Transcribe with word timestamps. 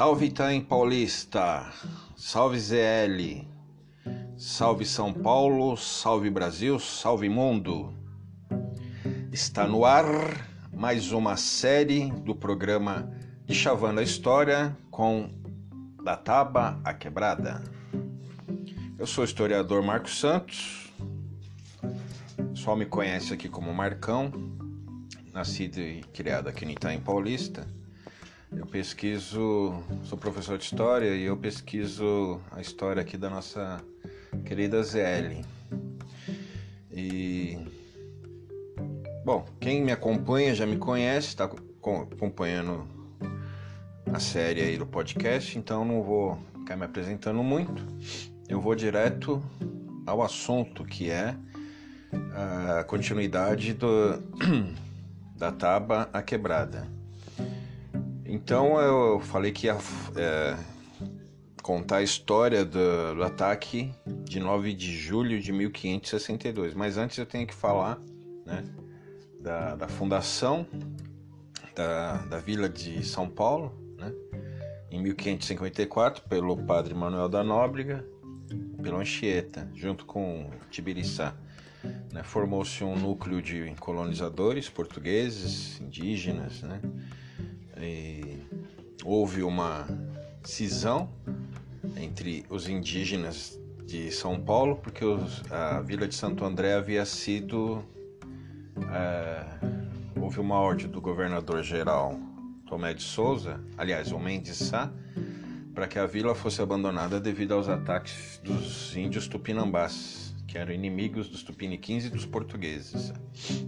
Salve 0.00 0.28
Itaim 0.28 0.62
Paulista, 0.62 1.70
salve 2.16 2.58
ZL, 2.58 3.46
salve 4.34 4.86
São 4.86 5.12
Paulo, 5.12 5.76
salve 5.76 6.30
Brasil, 6.30 6.78
salve 6.78 7.28
mundo. 7.28 7.92
Está 9.30 9.66
no 9.66 9.84
ar 9.84 10.06
mais 10.72 11.12
uma 11.12 11.36
série 11.36 12.10
do 12.10 12.34
programa 12.34 13.12
de 13.44 13.54
Chavando 13.54 14.00
a 14.00 14.02
História 14.02 14.74
com 14.90 15.28
Da 16.02 16.16
Taba 16.16 16.80
a 16.82 16.94
Quebrada. 16.94 17.62
Eu 18.98 19.06
sou 19.06 19.20
o 19.20 19.26
historiador 19.26 19.82
Marcos 19.82 20.18
Santos, 20.18 20.90
só 22.54 22.74
me 22.74 22.86
conhece 22.86 23.34
aqui 23.34 23.50
como 23.50 23.70
Marcão, 23.74 24.32
nascido 25.30 25.78
e 25.78 26.00
criado 26.04 26.48
aqui 26.48 26.64
no 26.64 26.70
Itaim 26.70 27.00
Paulista. 27.00 27.68
Eu 28.56 28.66
pesquiso, 28.66 29.80
sou 30.02 30.18
professor 30.18 30.58
de 30.58 30.64
história 30.64 31.14
e 31.14 31.22
eu 31.22 31.36
pesquiso 31.36 32.40
a 32.50 32.60
história 32.60 33.00
aqui 33.00 33.16
da 33.16 33.30
nossa 33.30 33.80
querida 34.44 34.82
ZL. 34.82 35.44
E 36.90 37.58
bom, 39.24 39.46
quem 39.60 39.82
me 39.82 39.92
acompanha 39.92 40.54
já 40.54 40.66
me 40.66 40.76
conhece, 40.76 41.28
está 41.28 41.44
acompanhando 41.44 42.86
a 44.12 44.18
série 44.18 44.62
aí 44.62 44.76
do 44.76 44.86
podcast, 44.86 45.56
então 45.56 45.84
não 45.84 46.02
vou 46.02 46.36
ficar 46.58 46.76
me 46.76 46.84
apresentando 46.84 47.42
muito. 47.44 47.86
Eu 48.48 48.60
vou 48.60 48.74
direto 48.74 49.40
ao 50.04 50.22
assunto 50.22 50.84
que 50.84 51.08
é 51.08 51.36
a 52.34 52.82
continuidade 52.82 53.74
do, 53.74 54.20
da 55.38 55.52
Taba 55.52 56.10
a 56.12 56.20
Quebrada. 56.20 56.99
Então 58.32 58.80
eu 58.80 59.18
falei 59.18 59.50
que 59.50 59.66
ia 59.66 59.76
é, 60.14 60.56
contar 61.60 61.96
a 61.96 62.02
história 62.02 62.64
do, 62.64 63.16
do, 63.16 63.24
ataque 63.24 63.92
de 64.22 64.38
9 64.38 64.72
de 64.72 64.96
julho 64.96 65.40
de 65.42 65.50
1562. 65.50 66.72
Mas 66.72 66.96
antes 66.96 67.18
eu 67.18 67.26
tenho 67.26 67.44
que 67.44 67.52
falar 67.52 67.98
né, 68.46 68.62
da, 69.40 69.74
da, 69.74 69.88
fundação 69.88 70.64
da, 71.74 72.18
da 72.18 72.38
vila 72.38 72.68
de 72.68 73.04
São 73.04 73.28
Paulo, 73.28 73.76
né, 73.98 74.12
em 74.92 75.02
1554, 75.02 76.28
pelo 76.28 76.56
padre 76.56 76.94
Manuel 76.94 77.28
da 77.28 77.42
Nóbrega, 77.42 78.06
pelo 78.80 78.98
Anchieta, 78.98 79.68
junto 79.74 80.06
com 80.06 80.48
Tibiriçá. 80.70 81.34
Né, 82.12 82.22
Formou-se 82.22 82.84
um 82.84 82.94
núcleo 82.94 83.42
de 83.42 83.74
colonizadores 83.80 84.68
portugueses, 84.68 85.80
indígenas, 85.80 86.62
né, 86.62 86.80
houve 89.04 89.42
uma 89.42 89.86
cisão 90.42 91.08
entre 91.96 92.44
os 92.48 92.68
indígenas 92.68 93.58
de 93.84 94.10
São 94.10 94.40
Paulo, 94.40 94.76
porque 94.76 95.04
os, 95.04 95.42
a 95.50 95.80
vila 95.80 96.06
de 96.06 96.14
Santo 96.14 96.44
André 96.44 96.74
havia 96.74 97.04
sido. 97.04 97.84
É, 98.92 99.44
houve 100.20 100.38
uma 100.40 100.56
ordem 100.56 100.88
do 100.88 101.00
governador-geral 101.00 102.18
Tomé 102.66 102.94
de 102.94 103.02
Souza, 103.02 103.60
aliás, 103.76 104.12
o 104.12 104.18
Mendes 104.18 104.56
Sá, 104.56 104.92
para 105.74 105.88
que 105.88 105.98
a 105.98 106.06
vila 106.06 106.36
fosse 106.36 106.62
abandonada 106.62 107.18
devido 107.18 107.52
aos 107.52 107.68
ataques 107.68 108.40
dos 108.44 108.96
índios 108.96 109.26
tupinambás, 109.26 110.36
que 110.46 110.56
eram 110.56 110.72
inimigos 110.72 111.28
dos 111.28 111.42
tupiniquins 111.42 112.04
e 112.04 112.10
dos 112.10 112.24
portugueses. 112.24 113.12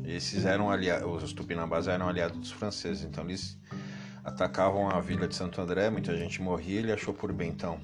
Esses 0.04 0.44
eram 0.44 0.70
aliados, 0.70 1.24
os 1.24 1.32
tupinambás 1.32 1.88
eram 1.88 2.08
aliados 2.08 2.38
dos 2.38 2.52
franceses, 2.52 3.02
então 3.04 3.24
eles 3.24 3.58
atacavam 4.24 4.88
a 4.88 5.00
vila 5.00 5.26
de 5.26 5.34
Santo 5.34 5.60
André, 5.60 5.90
muita 5.90 6.16
gente 6.16 6.40
morria, 6.40 6.78
ele 6.78 6.92
achou 6.92 7.12
por 7.12 7.32
bem 7.32 7.50
então 7.50 7.80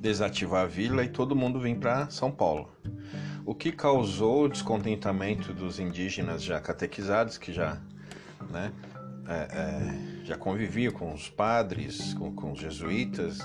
desativar 0.00 0.62
a 0.62 0.66
vila 0.66 1.02
e 1.02 1.08
todo 1.08 1.34
mundo 1.34 1.60
vir 1.60 1.76
para 1.76 2.08
São 2.08 2.30
Paulo. 2.30 2.70
O 3.44 3.54
que 3.54 3.72
causou 3.72 4.44
o 4.44 4.48
descontentamento 4.48 5.52
dos 5.52 5.80
indígenas 5.80 6.42
já 6.42 6.60
catequizados, 6.60 7.38
que 7.38 7.52
já, 7.52 7.80
né, 8.50 8.72
é, 9.26 9.34
é, 9.34 10.24
já 10.24 10.36
conviviam 10.36 10.92
com 10.92 11.12
os 11.12 11.28
padres, 11.28 12.14
com, 12.14 12.32
com 12.32 12.52
os 12.52 12.60
jesuítas, 12.60 13.38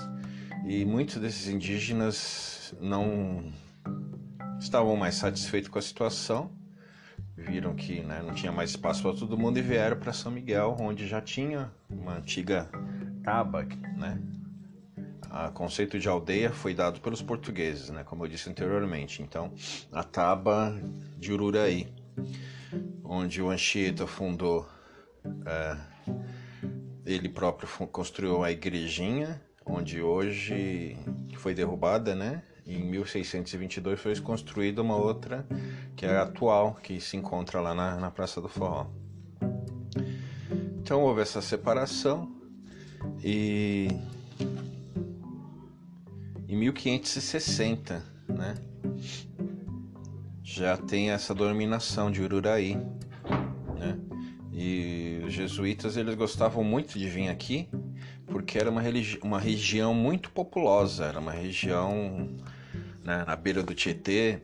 e 0.66 0.84
muitos 0.84 1.16
desses 1.16 1.48
indígenas 1.48 2.74
não 2.80 3.52
estavam 4.60 4.96
mais 4.96 5.16
satisfeitos 5.16 5.68
com 5.68 5.78
a 5.78 5.82
situação 5.82 6.50
viram 7.36 7.74
que 7.74 8.00
né, 8.00 8.22
não 8.22 8.34
tinha 8.34 8.52
mais 8.52 8.70
espaço 8.70 9.02
para 9.02 9.18
todo 9.18 9.36
mundo 9.36 9.58
e 9.58 9.62
vieram 9.62 9.98
para 9.98 10.12
São 10.12 10.30
Miguel, 10.30 10.76
onde 10.78 11.06
já 11.06 11.20
tinha 11.20 11.72
uma 11.90 12.18
antiga 12.18 12.68
taba, 13.22 13.64
né? 13.96 14.20
O 15.48 15.52
conceito 15.52 15.98
de 15.98 16.08
aldeia 16.08 16.52
foi 16.52 16.74
dado 16.74 17.00
pelos 17.00 17.20
portugueses, 17.20 17.90
né, 17.90 18.04
como 18.04 18.24
eu 18.24 18.28
disse 18.28 18.48
anteriormente. 18.48 19.20
Então, 19.20 19.52
a 19.90 20.04
taba 20.04 20.80
de 21.18 21.32
Ururaí, 21.32 21.92
onde 23.02 23.42
o 23.42 23.50
Anchieta 23.50 24.06
fundou, 24.06 24.68
é, 25.44 25.76
ele 27.04 27.28
próprio 27.28 27.68
construiu 27.88 28.44
a 28.44 28.52
igrejinha, 28.52 29.42
onde 29.66 30.00
hoje 30.00 30.96
foi 31.36 31.52
derrubada, 31.52 32.14
né? 32.14 32.44
Em 32.66 32.82
1622 32.82 34.00
foi 34.00 34.18
construída 34.20 34.80
uma 34.80 34.96
outra, 34.96 35.46
que 35.94 36.06
é 36.06 36.16
a 36.16 36.22
atual, 36.22 36.74
que 36.82 36.98
se 37.00 37.16
encontra 37.16 37.60
lá 37.60 37.74
na, 37.74 37.96
na 37.96 38.10
Praça 38.10 38.40
do 38.40 38.48
Forró. 38.48 38.86
Então 40.80 41.02
houve 41.02 41.20
essa 41.20 41.42
separação 41.42 42.34
e 43.22 43.88
em 46.48 46.56
1560, 46.56 48.02
né, 48.28 48.54
já 50.42 50.76
tem 50.76 51.10
essa 51.10 51.34
dominação 51.34 52.10
de 52.10 52.22
Ururaí, 52.22 52.76
né? 53.78 53.98
E 54.52 55.20
os 55.26 55.32
jesuítas 55.32 55.96
eles 55.96 56.14
gostavam 56.14 56.62
muito 56.62 56.98
de 56.98 57.08
vir 57.08 57.28
aqui 57.28 57.68
porque 58.26 58.58
era 58.58 58.70
uma, 58.70 58.82
uma 59.22 59.38
região 59.38 59.94
muito 59.94 60.30
populosa, 60.30 61.04
era 61.06 61.18
uma 61.18 61.32
região 61.32 62.28
né, 63.04 63.24
na 63.26 63.36
beira 63.36 63.62
do 63.62 63.74
Tietê, 63.74 64.40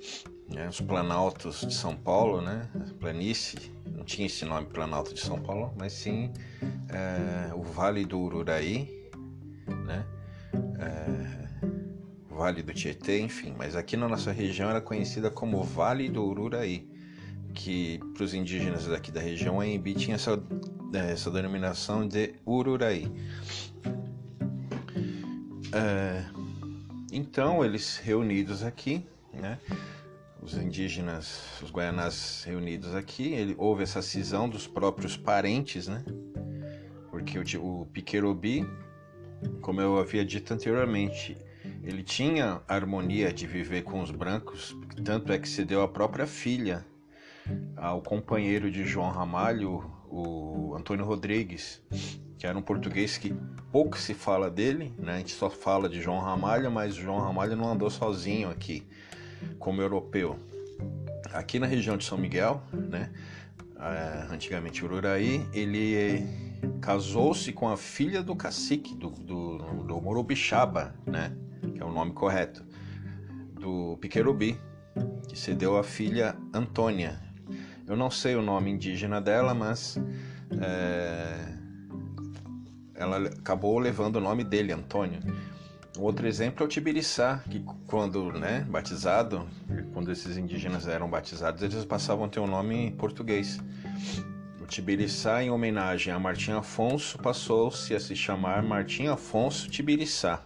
né, 0.48 0.69
os 0.69 0.81
planaltos 0.81 1.62
de 1.62 1.75
São 1.75 1.97
Paulo, 1.97 2.41
né, 2.43 2.69
planície, 3.00 3.72
não 3.87 4.04
tinha 4.04 4.26
esse 4.26 4.44
nome 4.44 4.66
Planalto 4.66 5.15
de 5.15 5.21
São 5.21 5.41
Paulo, 5.41 5.72
mas 5.78 5.93
sim 5.93 6.31
é, 6.88 7.54
o 7.54 7.62
Vale 7.62 8.04
do 8.04 8.19
Ururaí, 8.19 9.10
né, 9.87 10.04
é, 10.78 11.41
Vale 12.28 12.62
do 12.62 12.72
Tietê, 12.72 13.20
enfim, 13.20 13.54
mas 13.56 13.75
aqui 13.75 13.97
na 13.97 14.09
nossa 14.09 14.32
região 14.32 14.69
era 14.69 14.81
conhecida 14.81 15.31
como 15.31 15.62
Vale 15.62 16.09
do 16.09 16.25
Ururaí, 16.25 16.88
que 17.54 17.99
para 18.15 18.25
os 18.25 18.34
indígenas 18.34 18.87
daqui 18.87 19.10
da 19.10 19.20
região, 19.20 19.60
a 19.60 19.66
Embi 19.66 19.94
tinha 19.94 20.16
essa, 20.16 20.43
essa 20.93 21.31
denominação 21.31 22.06
de 22.06 22.34
Ururaí. 22.47 23.10
É, 25.72 26.25
então, 27.12 27.65
eles 27.65 27.97
reunidos 27.97 28.62
aqui, 28.62 29.06
né? 29.32 29.59
Os 30.43 30.54
indígenas, 30.54 31.60
os 31.62 31.71
guaianás 31.71 32.44
reunidos 32.47 32.94
aqui, 32.94 33.34
ele, 33.34 33.54
houve 33.59 33.82
essa 33.82 34.00
cisão 34.00 34.48
dos 34.48 34.66
próprios 34.66 35.16
parentes, 35.16 35.87
né? 35.88 36.03
Porque 37.10 37.38
o, 37.38 37.82
o 37.82 37.87
Piquerobi, 37.87 38.66
como 39.60 39.81
eu 39.81 39.99
havia 39.99 40.25
dito 40.25 40.54
anteriormente, 40.54 41.37
ele 41.82 42.03
tinha 42.03 42.62
harmonia 42.66 43.32
de 43.32 43.47
viver 43.47 43.82
com 43.82 44.00
os 44.00 44.10
brancos, 44.10 44.76
tanto 45.04 45.32
é 45.32 45.38
que 45.38 45.49
se 45.49 45.65
deu 45.65 45.82
a 45.82 45.88
própria 45.88 46.26
filha 46.26 46.87
ao 47.76 48.00
companheiro 48.00 48.70
de 48.70 48.84
João 48.84 49.11
Ramalho, 49.11 49.90
o 50.08 50.75
Antônio 50.75 51.05
Rodrigues, 51.05 51.82
que 52.40 52.46
era 52.46 52.58
um 52.58 52.62
português 52.62 53.19
que 53.19 53.34
pouco 53.70 53.98
se 53.98 54.14
fala 54.14 54.50
dele, 54.50 54.94
né? 54.98 55.16
A 55.16 55.19
gente 55.19 55.34
só 55.34 55.50
fala 55.50 55.90
de 55.90 56.00
João 56.00 56.20
Ramalho, 56.20 56.70
mas 56.70 56.94
João 56.94 57.19
Ramalho 57.19 57.54
não 57.54 57.70
andou 57.70 57.90
sozinho 57.90 58.48
aqui 58.48 58.82
como 59.58 59.82
europeu. 59.82 60.38
Aqui 61.34 61.58
na 61.58 61.66
região 61.66 61.98
de 61.98 62.04
São 62.04 62.16
Miguel, 62.16 62.62
né? 62.72 63.10
É, 63.78 64.32
antigamente 64.32 64.82
Ururaí, 64.82 65.46
ele 65.52 66.26
casou-se 66.81 67.52
com 67.52 67.69
a 67.69 67.76
filha 67.76 68.22
do 68.22 68.34
cacique 68.34 68.94
do, 68.94 69.10
do, 69.10 69.58
do 69.58 70.00
Morubixaba, 70.00 70.94
né? 71.04 71.36
Que 71.75 71.82
é 71.82 71.84
o 71.84 71.93
nome 71.93 72.12
correto, 72.12 72.64
do 73.52 73.98
Piquerubi, 74.00 74.58
que 75.28 75.38
cedeu 75.38 75.76
a 75.76 75.84
filha 75.84 76.34
Antônia. 76.54 77.20
Eu 77.86 77.96
não 77.96 78.10
sei 78.10 78.34
o 78.34 78.40
nome 78.40 78.70
indígena 78.70 79.20
dela, 79.20 79.52
mas 79.52 79.98
é, 80.58 81.59
ela 83.00 83.29
acabou 83.29 83.79
levando 83.79 84.17
o 84.17 84.20
nome 84.20 84.44
dele, 84.44 84.73
Antônio. 84.73 85.20
Outro 85.99 86.26
exemplo 86.29 86.62
é 86.62 86.67
o 86.67 86.69
Tibiriçá, 86.69 87.43
que 87.50 87.64
quando 87.87 88.31
né, 88.32 88.64
batizado, 88.69 89.49
quando 89.93 90.12
esses 90.12 90.37
indígenas 90.37 90.87
eram 90.87 91.08
batizados, 91.08 91.62
eles 91.62 91.85
passavam 91.85 92.26
a 92.26 92.29
ter 92.29 92.41
um 92.41 92.47
nome 92.47 92.76
em 92.76 92.91
português. 92.93 93.58
O 94.61 94.67
Tibiriçá, 94.67 95.43
em 95.43 95.50
homenagem 95.50 96.12
a 96.12 96.19
Martim 96.19 96.52
Afonso, 96.52 97.19
passou-se 97.19 97.94
a 97.94 97.99
se 97.99 98.14
chamar 98.14 98.62
Martim 98.62 99.06
Afonso 99.06 99.69
Tibiriçá. 99.69 100.43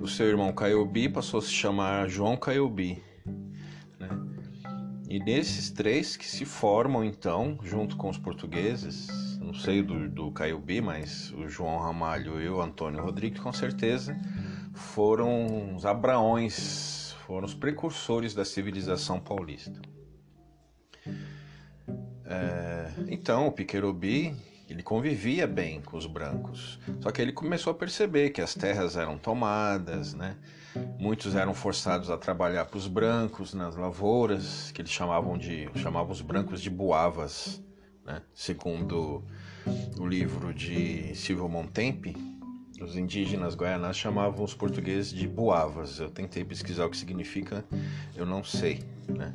O 0.00 0.06
seu 0.06 0.26
irmão 0.26 0.52
Caiobi 0.52 1.08
passou 1.08 1.38
a 1.38 1.42
se 1.42 1.50
chamar 1.50 2.08
João 2.08 2.36
Caiobi. 2.36 3.02
Né? 3.98 4.08
E 5.08 5.22
desses 5.22 5.70
três 5.70 6.16
que 6.16 6.26
se 6.26 6.44
formam, 6.44 7.04
então, 7.04 7.58
junto 7.62 7.96
com 7.96 8.08
os 8.08 8.18
portugueses, 8.18 9.31
não 9.52 9.58
sei 9.60 9.82
do, 9.82 10.08
do 10.08 10.32
Caiobi, 10.32 10.80
mas 10.80 11.30
o 11.32 11.46
João 11.46 11.78
Ramalho 11.78 12.40
e 12.40 12.48
o 12.48 12.62
Antônio 12.62 13.02
Rodrigues, 13.02 13.38
com 13.38 13.52
certeza, 13.52 14.18
foram 14.72 15.76
os 15.76 15.84
abraões, 15.84 17.14
foram 17.26 17.44
os 17.44 17.52
precursores 17.52 18.34
da 18.34 18.46
civilização 18.46 19.20
paulista. 19.20 19.78
É, 22.24 22.92
então, 23.08 23.46
o 23.46 23.52
Piquerobi 23.52 24.34
ele 24.70 24.82
convivia 24.82 25.46
bem 25.46 25.82
com 25.82 25.98
os 25.98 26.06
brancos, 26.06 26.80
só 27.02 27.10
que 27.10 27.20
ele 27.20 27.32
começou 27.32 27.72
a 27.72 27.74
perceber 27.74 28.30
que 28.30 28.40
as 28.40 28.54
terras 28.54 28.96
eram 28.96 29.18
tomadas, 29.18 30.14
né? 30.14 30.38
Muitos 30.98 31.34
eram 31.34 31.52
forçados 31.52 32.08
a 32.08 32.16
trabalhar 32.16 32.64
para 32.64 32.78
os 32.78 32.88
brancos 32.88 33.52
nas 33.52 33.76
lavouras, 33.76 34.72
que 34.72 34.80
eles 34.80 34.90
chamavam 34.90 35.36
de 35.36 35.68
chamavam 35.74 36.10
os 36.10 36.22
brancos 36.22 36.62
de 36.62 36.70
buavas, 36.70 37.62
né? 38.02 38.22
Segundo 38.32 39.22
o 39.98 40.06
livro 40.06 40.52
de 40.52 41.14
Silvio 41.14 41.48
Montempe, 41.48 42.16
os 42.80 42.96
indígenas 42.96 43.54
guaianás 43.54 43.96
chamavam 43.96 44.44
os 44.44 44.54
portugueses 44.54 45.12
de 45.12 45.26
buavas. 45.28 46.00
Eu 46.00 46.10
tentei 46.10 46.44
pesquisar 46.44 46.86
o 46.86 46.90
que 46.90 46.96
significa, 46.96 47.64
eu 48.16 48.26
não 48.26 48.42
sei, 48.42 48.82
né? 49.08 49.32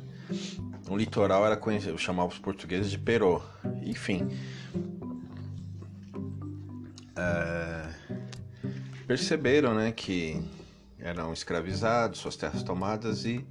No 0.86 0.96
litoral 0.96 1.46
era 1.46 1.56
conhecido, 1.56 1.96
chamava 1.98 2.28
os 2.28 2.38
portugueses 2.38 2.90
de 2.90 2.98
perô. 2.98 3.42
Enfim, 3.82 4.28
é, 7.16 7.94
perceberam, 9.06 9.74
né, 9.74 9.92
que 9.92 10.40
eram 10.98 11.32
escravizados, 11.32 12.20
suas 12.20 12.36
terras 12.36 12.62
tomadas 12.62 13.24
e 13.24 13.44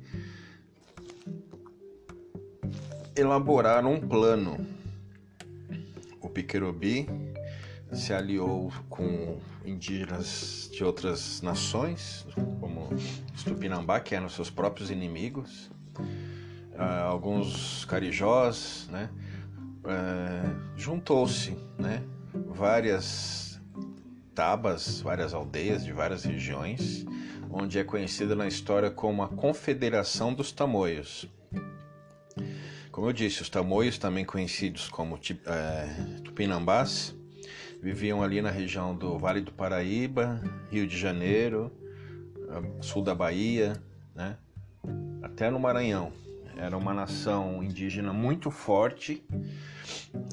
elaboraram 3.15 3.94
um 3.94 4.00
plano. 4.00 4.76
O 6.38 6.39
Piquerobi 6.39 7.10
se 7.92 8.13
aliou 8.13 8.72
com 8.89 9.39
indígenas 9.66 10.69
de 10.72 10.84
outras 10.84 11.42
nações, 11.42 12.28
como 12.60 12.94
os 13.34 13.44
Tupinambá, 13.44 14.00
que 14.00 14.13
eram 14.13 14.30
seus 14.30 14.48
próprios 14.48 14.92
inimigos, 14.92 15.72
uh, 16.75 17.07
alguns 17.07 17.86
carijós, 17.86 18.88
né? 18.92 19.10
Uh, 19.84 20.78
Juntou-se, 20.78 21.57
né? 21.75 22.04
Várias 22.50 23.60
tabas, 24.36 25.01
várias 25.01 25.34
aldeias 25.34 25.84
de 25.84 25.92
várias 25.92 26.24
regiões, 26.24 27.04
onde 27.50 27.80
é 27.80 27.84
conhecida 27.84 28.36
na 28.36 28.48
história 28.48 28.92
como 28.92 29.24
a 29.24 29.28
Confederação 29.28 30.36
dos 30.36 30.51
Tamoios. 30.51 31.28
Como 32.98 33.10
eu 33.10 33.14
disse, 33.14 33.44
os 33.44 33.50
tamoios, 33.50 34.00
também 34.00 34.26
conhecidos 34.26 34.90
como 34.90 35.20
é, 35.46 36.20
tupinambás, 36.24 37.16
viviam 37.80 38.24
ali 38.24 38.42
na 38.42 38.50
região 38.50 38.96
do 38.96 39.20
Vale 39.20 39.40
do 39.40 39.52
Paraíba, 39.52 40.42
Rio 40.72 40.88
de 40.88 40.98
Janeiro, 40.98 41.72
sul 42.82 43.04
da 43.04 43.14
Bahia, 43.14 43.80
né? 44.16 44.36
até 45.22 45.52
no 45.52 45.60
Maranhão. 45.60 46.12
Era 46.58 46.76
uma 46.76 46.92
nação 46.92 47.64
indígena 47.64 48.12
muito 48.12 48.50
forte, 48.50 49.24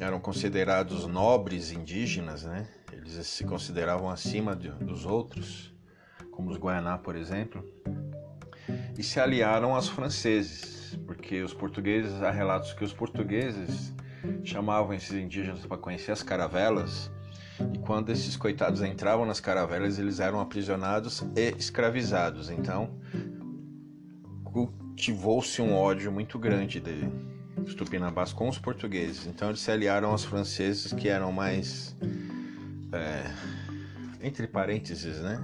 eram 0.00 0.18
considerados 0.18 1.06
nobres 1.06 1.70
indígenas, 1.70 2.44
né? 2.44 2.66
eles 2.90 3.26
se 3.26 3.44
consideravam 3.44 4.08
acima 4.08 4.56
de, 4.56 4.70
dos 4.70 5.04
outros, 5.04 5.70
como 6.30 6.50
os 6.50 6.56
Guaianá, 6.56 6.96
por 6.96 7.14
exemplo, 7.14 7.62
e 8.96 9.02
se 9.02 9.20
aliaram 9.20 9.74
aos 9.74 9.86
franceses, 9.86 10.83
porque 10.96 11.42
os 11.42 11.54
portugueses, 11.54 12.22
há 12.22 12.30
relatos 12.30 12.72
que 12.72 12.84
os 12.84 12.92
portugueses 12.92 13.92
chamavam 14.42 14.94
esses 14.94 15.12
indígenas 15.12 15.66
para 15.66 15.76
conhecer 15.76 16.12
as 16.12 16.22
caravelas 16.22 17.10
e 17.72 17.78
quando 17.78 18.10
esses 18.10 18.36
coitados 18.36 18.82
entravam 18.82 19.24
nas 19.24 19.38
caravelas, 19.38 19.98
eles 19.98 20.18
eram 20.18 20.40
aprisionados 20.40 21.22
e 21.36 21.54
escravizados. 21.56 22.50
Então, 22.50 22.98
cultivou-se 24.44 25.62
um 25.62 25.74
ódio 25.74 26.10
muito 26.10 26.38
grande 26.38 26.80
de 26.80 27.08
os 27.64 27.74
tupinambás 27.74 28.32
com 28.32 28.48
os 28.48 28.58
portugueses. 28.58 29.26
Então, 29.26 29.48
eles 29.48 29.60
se 29.60 29.70
aliaram 29.70 30.10
aos 30.10 30.24
franceses, 30.24 30.92
que 30.92 31.08
eram 31.08 31.30
mais, 31.30 31.96
é, 32.92 34.26
entre 34.26 34.48
parênteses, 34.48 35.20
né? 35.20 35.40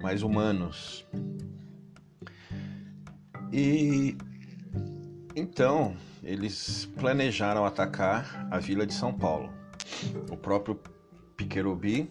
Mais 0.00 0.22
humanos. 0.22 1.06
E 3.50 4.16
então 5.38 5.96
eles 6.22 6.86
planejaram 6.98 7.64
atacar 7.64 8.48
a 8.50 8.58
vila 8.58 8.86
de 8.86 8.92
São 8.92 9.12
Paulo. 9.12 9.52
O 10.30 10.36
próprio 10.36 10.78
Piquerubi, 11.36 12.10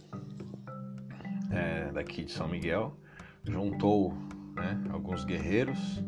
é, 1.51 1.91
daqui 1.91 2.23
de 2.23 2.31
São 2.31 2.47
Miguel, 2.47 2.97
juntou 3.43 4.13
né, 4.55 4.81
alguns 4.91 5.25
guerreiros, 5.25 6.01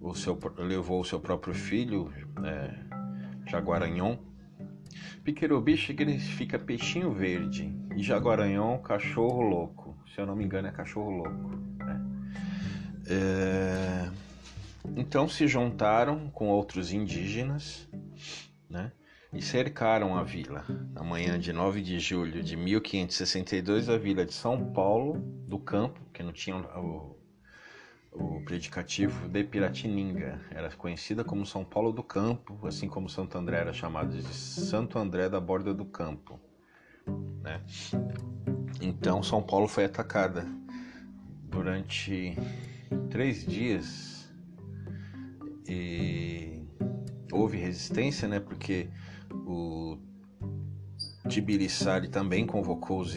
o 0.00 0.14
seu, 0.14 0.38
levou 0.58 1.00
o 1.00 1.04
seu 1.04 1.20
próprio 1.20 1.54
filho, 1.54 2.12
é, 2.44 2.74
Jaguaranhon. 3.50 4.16
Piquerubi 5.24 5.76
significa 5.76 6.58
peixinho 6.58 7.12
verde 7.12 7.76
e 7.96 8.02
Jaguaranhon, 8.02 8.78
cachorro 8.78 9.42
louco. 9.42 9.96
Se 10.14 10.20
eu 10.20 10.26
não 10.26 10.36
me 10.36 10.44
engano, 10.44 10.68
é 10.68 10.72
cachorro 10.72 11.10
louco. 11.10 11.56
Né? 11.78 12.00
É... 13.06 14.10
Então 14.96 15.28
se 15.28 15.46
juntaram 15.46 16.30
com 16.30 16.48
outros 16.48 16.92
indígenas, 16.92 17.88
né? 18.68 18.92
e 19.32 19.40
cercaram 19.40 20.16
a 20.16 20.22
vila. 20.22 20.64
Na 20.92 21.02
manhã 21.02 21.38
de 21.38 21.52
9 21.52 21.80
de 21.80 21.98
julho 21.98 22.42
de 22.42 22.56
1562, 22.56 23.88
a 23.88 23.96
vila 23.96 24.26
de 24.26 24.34
São 24.34 24.72
Paulo 24.72 25.18
do 25.48 25.58
Campo, 25.58 26.00
que 26.12 26.22
não 26.22 26.32
tinha 26.32 26.56
o, 26.56 27.16
o 28.12 28.44
predicativo 28.44 29.28
de 29.28 29.42
Piratininga, 29.42 30.38
era 30.50 30.70
conhecida 30.72 31.24
como 31.24 31.46
São 31.46 31.64
Paulo 31.64 31.92
do 31.92 32.02
Campo, 32.02 32.66
assim 32.66 32.88
como 32.88 33.08
Santo 33.08 33.38
André 33.38 33.56
era 33.56 33.72
chamado 33.72 34.14
de 34.14 34.22
Santo 34.22 34.98
André 34.98 35.30
da 35.30 35.40
Borda 35.40 35.72
do 35.72 35.86
Campo. 35.86 36.38
Né? 37.40 37.62
Então 38.82 39.22
São 39.22 39.42
Paulo 39.42 39.66
foi 39.66 39.86
atacada 39.86 40.46
durante 41.48 42.36
três 43.08 43.46
dias 43.46 44.11
e 45.66 46.62
houve 47.32 47.56
resistência, 47.58 48.28
né? 48.28 48.40
Porque 48.40 48.88
o 49.30 49.98
Tibiriçari 51.28 52.08
também 52.08 52.46
convocou 52.46 53.00
os, 53.00 53.14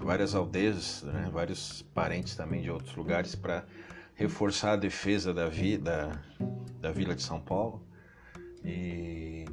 várias 0.00 0.34
aldeias, 0.34 1.02
né, 1.02 1.28
vários 1.32 1.82
parentes 1.94 2.36
também 2.36 2.62
de 2.62 2.70
outros 2.70 2.94
lugares 2.94 3.34
para 3.34 3.64
reforçar 4.14 4.72
a 4.72 4.76
defesa 4.76 5.32
da, 5.32 5.48
vi, 5.48 5.78
da, 5.78 6.20
da 6.80 6.92
vila 6.92 7.14
de 7.14 7.22
São 7.22 7.40
Paulo. 7.40 7.82
E 8.64 9.44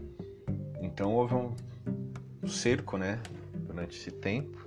então 0.82 1.14
houve 1.14 1.34
um 1.34 2.48
cerco, 2.48 2.98
né, 2.98 3.22
durante 3.54 3.98
esse 3.98 4.12
tempo. 4.12 4.58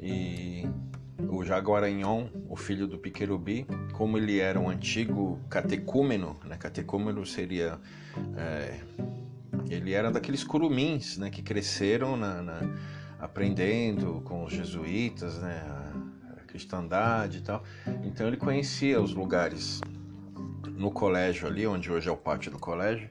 E 0.00 0.68
o 1.28 1.44
Jaguaranhon, 1.44 2.28
o 2.48 2.56
filho 2.56 2.86
do 2.86 2.98
Piquerubi, 2.98 3.66
como 3.92 4.16
ele 4.16 4.38
era 4.38 4.58
um 4.58 4.68
antigo 4.68 5.40
catecúmeno, 5.50 6.36
né, 6.44 6.56
catecúmeno 6.56 7.26
seria 7.26 7.78
é, 8.36 8.80
ele 9.68 9.92
era 9.92 10.10
daqueles 10.10 10.44
curumins, 10.44 11.18
né, 11.18 11.30
que 11.30 11.42
cresceram 11.42 12.16
na, 12.16 12.42
na, 12.42 12.60
aprendendo 13.18 14.22
com 14.24 14.44
os 14.44 14.52
jesuítas, 14.52 15.38
né, 15.38 15.62
a, 15.66 16.40
a 16.40 16.44
cristandade 16.44 17.38
e 17.38 17.40
tal. 17.42 17.62
Então 18.04 18.26
ele 18.26 18.36
conhecia 18.36 19.00
os 19.00 19.12
lugares 19.12 19.80
no 20.70 20.90
colégio 20.90 21.46
ali, 21.48 21.66
onde 21.66 21.90
hoje 21.90 22.08
é 22.08 22.12
o 22.12 22.16
pátio 22.16 22.50
do 22.50 22.58
colégio. 22.58 23.10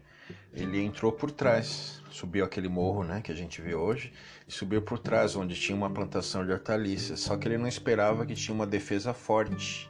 Ele 0.53 0.81
entrou 0.81 1.11
por 1.11 1.29
trás, 1.29 2.01
subiu 2.09 2.43
aquele 2.43 2.67
morro, 2.67 3.03
né, 3.03 3.21
que 3.21 3.31
a 3.31 3.35
gente 3.35 3.61
vê 3.61 3.75
hoje, 3.75 4.11
e 4.47 4.51
subiu 4.51 4.81
por 4.81 4.97
trás, 4.97 5.35
onde 5.35 5.55
tinha 5.55 5.75
uma 5.75 5.89
plantação 5.89 6.45
de 6.45 6.51
hortaliças. 6.51 7.19
Só 7.19 7.37
que 7.37 7.47
ele 7.47 7.57
não 7.57 7.67
esperava 7.67 8.25
que 8.25 8.33
tinha 8.33 8.55
uma 8.55 8.65
defesa 8.65 9.13
forte. 9.13 9.89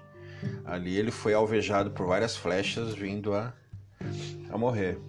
Ali 0.66 0.98
ele 0.98 1.12
foi 1.12 1.34
alvejado 1.34 1.92
por 1.92 2.06
várias 2.06 2.36
flechas, 2.36 2.94
vindo 2.94 3.34
a, 3.34 3.54
a 4.50 4.58
morrer 4.58 5.00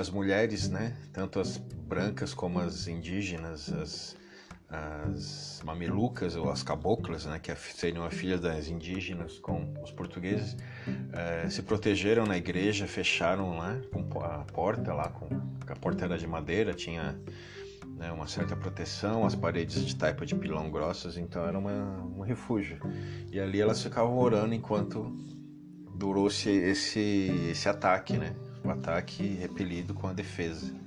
as 0.00 0.08
mulheres, 0.08 0.68
né, 0.68 0.96
tanto 1.12 1.38
as 1.38 1.58
brancas 1.58 2.32
como 2.32 2.58
as 2.58 2.86
indígenas, 2.86 3.70
as, 3.72 4.16
as 4.70 5.60
mamelucas 5.64 6.36
ou 6.36 6.48
as 6.48 6.62
caboclas, 6.62 7.26
né, 7.26 7.38
que 7.40 7.54
seriam 7.56 8.04
as 8.04 8.14
filhas 8.14 8.40
das 8.40 8.68
indígenas 8.68 9.38
com 9.38 9.74
os 9.82 9.90
portugueses, 9.90 10.56
eh, 11.12 11.48
se 11.50 11.62
protegeram 11.62 12.24
na 12.24 12.36
igreja, 12.36 12.86
fecharam 12.86 13.58
lá 13.58 13.80
com 13.90 14.22
a 14.22 14.44
porta 14.44 14.94
lá, 14.94 15.08
com 15.08 15.28
a 15.66 15.76
porta 15.76 16.04
era 16.04 16.16
de 16.16 16.26
madeira, 16.26 16.72
tinha 16.72 17.20
né, 17.96 18.12
uma 18.12 18.28
certa 18.28 18.54
proteção, 18.54 19.26
as 19.26 19.34
paredes 19.34 19.84
de 19.84 19.96
taipa 19.96 20.24
de 20.24 20.34
pilão 20.36 20.70
grossas, 20.70 21.16
então 21.16 21.44
era 21.44 21.58
uma, 21.58 22.02
um 22.16 22.20
refúgio. 22.20 22.78
E 23.30 23.40
ali 23.40 23.60
elas 23.60 23.82
ficavam 23.82 24.16
orando 24.16 24.54
enquanto 24.54 25.12
durou 25.96 26.28
esse, 26.28 26.48
esse, 26.48 27.50
esse 27.50 27.68
ataque, 27.68 28.16
né? 28.16 28.34
O 28.64 28.70
ataque 28.70 29.22
repelido 29.34 29.92
com 29.92 30.06
a 30.06 30.12
defesa. 30.12 30.79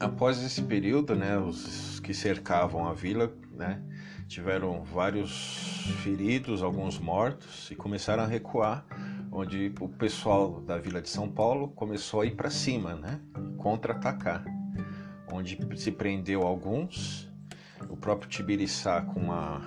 Após 0.00 0.40
esse 0.44 0.62
período, 0.62 1.16
né, 1.16 1.36
os 1.38 1.98
que 1.98 2.14
cercavam 2.14 2.86
a 2.86 2.92
vila, 2.92 3.32
né, 3.50 3.82
tiveram 4.28 4.84
vários 4.84 5.90
feridos, 6.04 6.62
alguns 6.62 7.00
mortos 7.00 7.68
e 7.70 7.74
começaram 7.74 8.22
a 8.22 8.26
recuar, 8.26 8.86
onde 9.32 9.72
o 9.80 9.88
pessoal 9.88 10.60
da 10.60 10.78
vila 10.78 11.02
de 11.02 11.08
São 11.08 11.28
Paulo 11.28 11.68
começou 11.68 12.20
a 12.20 12.26
ir 12.26 12.36
para 12.36 12.48
cima, 12.48 12.94
né, 12.94 13.20
contra-atacar, 13.56 14.44
onde 15.32 15.58
se 15.76 15.90
prendeu 15.90 16.42
alguns, 16.42 17.28
o 17.88 17.96
próprio 17.96 18.28
Tibiriçá 18.28 19.00
com 19.02 19.20
uma 19.20 19.62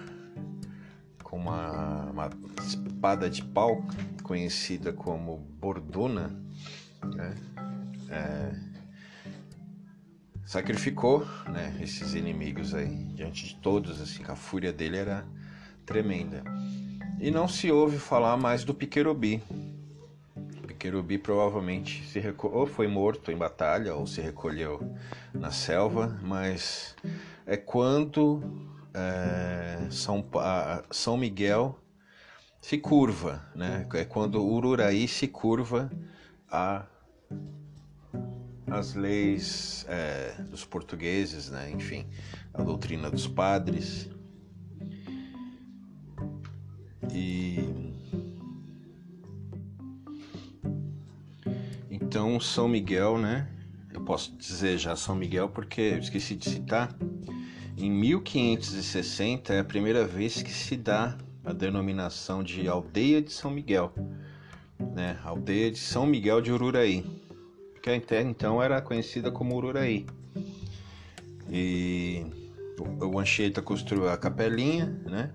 com 1.23 1.38
uma, 1.38 2.09
uma 2.09 2.29
espada 2.59 3.29
de 3.29 3.41
pau 3.41 3.85
conhecida 4.21 4.91
como 4.91 5.38
borduna, 5.38 6.29
né, 7.15 7.35
é, 8.09 8.70
sacrificou 10.51 11.25
né, 11.48 11.79
esses 11.81 12.13
inimigos 12.13 12.74
aí 12.74 12.93
diante 13.15 13.48
de 13.48 13.55
todos, 13.55 14.01
assim, 14.01 14.22
a 14.27 14.36
fúria 14.36 14.74
dele 14.74 14.98
era 14.98 15.25
tremenda. 15.86 16.43
E 17.22 17.31
não 17.31 17.48
se 17.48 17.72
ouve 17.72 17.98
falar 17.98 18.36
mais 18.36 18.65
do 18.65 18.74
Piquerobi. 18.74 19.41
Piquerobi 20.67 21.17
provavelmente 21.17 22.03
se 22.03 22.20
reco... 22.20 22.50
ou 22.50 22.67
foi 22.67 22.86
morto 22.86 23.31
em 23.31 23.38
batalha 23.38 23.96
ou 23.96 24.05
se 24.05 24.20
recolheu 24.20 24.93
na 25.34 25.51
selva, 25.51 26.20
mas 26.22 26.98
é 27.46 27.55
quando 27.55 28.43
é, 28.93 29.88
São, 29.89 30.22
São 30.91 31.15
Miguel 31.15 31.79
se 32.60 32.77
curva, 32.77 33.41
né? 33.55 33.88
É 33.93 34.03
quando 34.03 34.43
Ururaí 34.43 35.08
se 35.08 35.29
curva 35.29 35.89
a 36.50 36.86
as 38.67 38.93
leis 38.93 39.85
é, 39.89 40.33
dos 40.49 40.63
portugueses, 40.65 41.49
né? 41.49 41.71
enfim, 41.71 42.05
a 42.53 42.63
doutrina 42.63 43.09
dos 43.09 43.27
padres. 43.27 44.09
E 47.11 47.59
então 51.89 52.39
São 52.39 52.67
Miguel, 52.67 53.17
né? 53.17 53.47
Eu 53.93 54.01
posso 54.01 54.35
dizer 54.37 54.77
já 54.77 54.95
São 54.95 55.15
Miguel 55.15 55.49
porque 55.49 55.81
eu 55.81 55.99
esqueci 55.99 56.35
de 56.35 56.49
citar. 56.49 56.95
Em 57.77 57.89
1560 57.89 59.53
é 59.53 59.59
a 59.59 59.63
primeira 59.63 60.05
vez 60.05 60.41
que 60.41 60.51
se 60.51 60.77
dá 60.77 61.17
a 61.43 61.51
denominação 61.51 62.43
de 62.43 62.67
aldeia 62.67 63.21
de 63.21 63.31
São 63.31 63.49
Miguel, 63.49 63.93
né? 64.79 65.19
Aldeia 65.23 65.71
de 65.71 65.79
São 65.79 66.05
Miguel 66.05 66.41
de 66.41 66.51
Ururaí 66.51 67.20
que 67.81 67.89
até 67.89 68.21
então 68.21 68.61
era 68.61 68.81
conhecida 68.81 69.31
como 69.31 69.55
Ururaí. 69.55 70.05
E 71.50 72.25
o 72.79 73.17
Anchieta 73.19 73.61
construiu 73.61 74.09
a 74.09 74.17
capelinha, 74.17 74.88
né? 75.05 75.31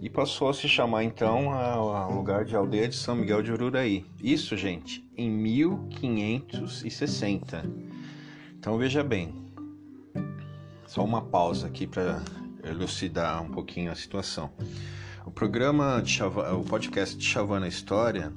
E 0.00 0.08
passou 0.10 0.48
a 0.48 0.54
se 0.54 0.68
chamar 0.68 1.04
então 1.04 1.52
ao 1.52 2.12
lugar 2.12 2.44
de 2.44 2.56
aldeia 2.56 2.88
de 2.88 2.96
São 2.96 3.14
Miguel 3.14 3.40
de 3.42 3.52
Ururaí. 3.52 4.04
Isso, 4.20 4.56
gente, 4.56 5.08
em 5.16 5.30
1560. 5.30 7.64
Então 8.58 8.76
veja 8.76 9.04
bem, 9.04 9.32
só 10.86 11.04
uma 11.04 11.22
pausa 11.22 11.68
aqui 11.68 11.86
para 11.86 12.20
elucidar 12.64 13.40
um 13.42 13.50
pouquinho 13.50 13.92
a 13.92 13.94
situação. 13.94 14.50
O 15.24 15.30
programa, 15.30 16.02
de 16.02 16.20
o 16.22 16.64
podcast 16.64 17.16
de 17.16 17.24
Chavana 17.24 17.68
História, 17.68 18.32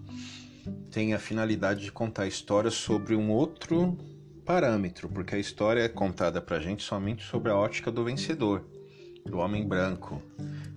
tem 0.91 1.13
a 1.13 1.19
finalidade 1.19 1.81
de 1.81 1.91
contar 1.91 2.27
histórias 2.27 2.73
sobre 2.73 3.15
um 3.15 3.29
outro 3.31 3.97
parâmetro, 4.45 5.07
porque 5.07 5.35
a 5.35 5.37
história 5.37 5.81
é 5.81 5.87
contada 5.87 6.41
para 6.41 6.59
gente 6.59 6.83
somente 6.83 7.23
sobre 7.23 7.51
a 7.51 7.55
ótica 7.55 7.91
do 7.91 8.03
vencedor, 8.03 8.65
do 9.25 9.37
homem 9.37 9.67
branco, 9.67 10.21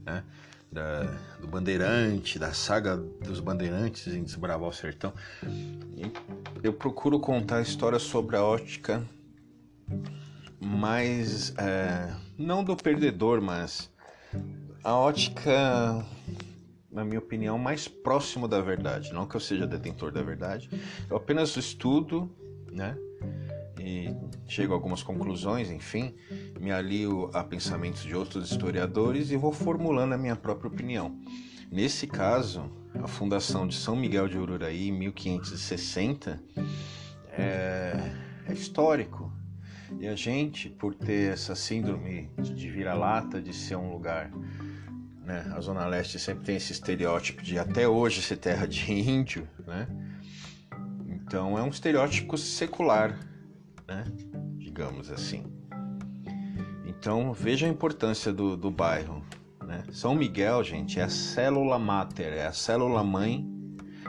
né? 0.04 0.22
Da, 0.70 1.02
do 1.38 1.46
bandeirante, 1.46 2.38
da 2.38 2.54
saga 2.54 2.96
dos 2.96 3.40
bandeirantes 3.40 4.06
em 4.06 4.22
Desbravar 4.22 4.68
o 4.68 4.72
Sertão. 4.72 5.12
E 5.42 6.10
eu 6.62 6.72
procuro 6.72 7.20
contar 7.20 7.60
histórias 7.60 8.02
sobre 8.02 8.36
a 8.36 8.42
ótica 8.42 9.06
mais. 10.58 11.54
É, 11.58 12.14
não 12.38 12.64
do 12.64 12.74
perdedor, 12.74 13.42
mas 13.42 13.90
a 14.82 14.94
ótica 14.94 16.04
na 16.92 17.04
minha 17.04 17.18
opinião, 17.18 17.58
mais 17.58 17.88
próximo 17.88 18.46
da 18.46 18.60
verdade. 18.60 19.12
Não 19.12 19.26
que 19.26 19.34
eu 19.34 19.40
seja 19.40 19.66
detentor 19.66 20.12
da 20.12 20.22
verdade, 20.22 20.68
eu 21.08 21.16
apenas 21.16 21.56
estudo, 21.56 22.30
né? 22.70 22.96
E 23.80 24.14
chego 24.46 24.72
a 24.72 24.76
algumas 24.76 25.02
conclusões, 25.02 25.70
enfim, 25.70 26.14
me 26.60 26.70
alio 26.70 27.30
a 27.32 27.42
pensamentos 27.42 28.02
de 28.02 28.14
outros 28.14 28.50
historiadores 28.50 29.30
e 29.30 29.36
vou 29.36 29.52
formulando 29.52 30.12
a 30.12 30.18
minha 30.18 30.36
própria 30.36 30.68
opinião. 30.68 31.18
Nesse 31.70 32.06
caso, 32.06 32.70
a 33.02 33.08
fundação 33.08 33.66
de 33.66 33.74
São 33.74 33.96
Miguel 33.96 34.28
de 34.28 34.38
Ururaí 34.38 34.88
em 34.88 34.92
1560 34.92 36.40
é, 37.32 38.12
é 38.46 38.52
histórico. 38.52 39.32
E 39.98 40.06
a 40.06 40.14
gente, 40.14 40.68
por 40.68 40.94
ter 40.94 41.32
essa 41.32 41.54
síndrome 41.54 42.30
de 42.38 42.70
vira-lata, 42.70 43.40
de 43.40 43.52
ser 43.52 43.76
um 43.76 43.92
lugar 43.92 44.30
né? 45.32 45.50
A 45.56 45.60
Zona 45.62 45.86
Leste 45.86 46.18
sempre 46.18 46.44
tem 46.44 46.56
esse 46.56 46.72
estereótipo 46.72 47.42
de 47.42 47.58
até 47.58 47.88
hoje 47.88 48.20
ser 48.20 48.36
terra 48.36 48.66
de 48.66 48.92
índio, 48.92 49.48
né? 49.66 49.88
Então 51.08 51.58
é 51.58 51.62
um 51.62 51.68
estereótipo 51.68 52.36
secular, 52.36 53.18
né? 53.88 54.04
Digamos 54.58 55.10
assim. 55.10 55.46
Então 56.84 57.32
veja 57.32 57.66
a 57.66 57.70
importância 57.70 58.30
do, 58.30 58.56
do 58.58 58.70
bairro. 58.70 59.24
Né? 59.64 59.82
São 59.90 60.14
Miguel, 60.14 60.62
gente, 60.62 61.00
é 61.00 61.04
a 61.04 61.08
célula 61.08 61.78
mater, 61.78 62.34
é 62.34 62.46
a 62.46 62.52
célula 62.52 63.02
mãe 63.02 63.48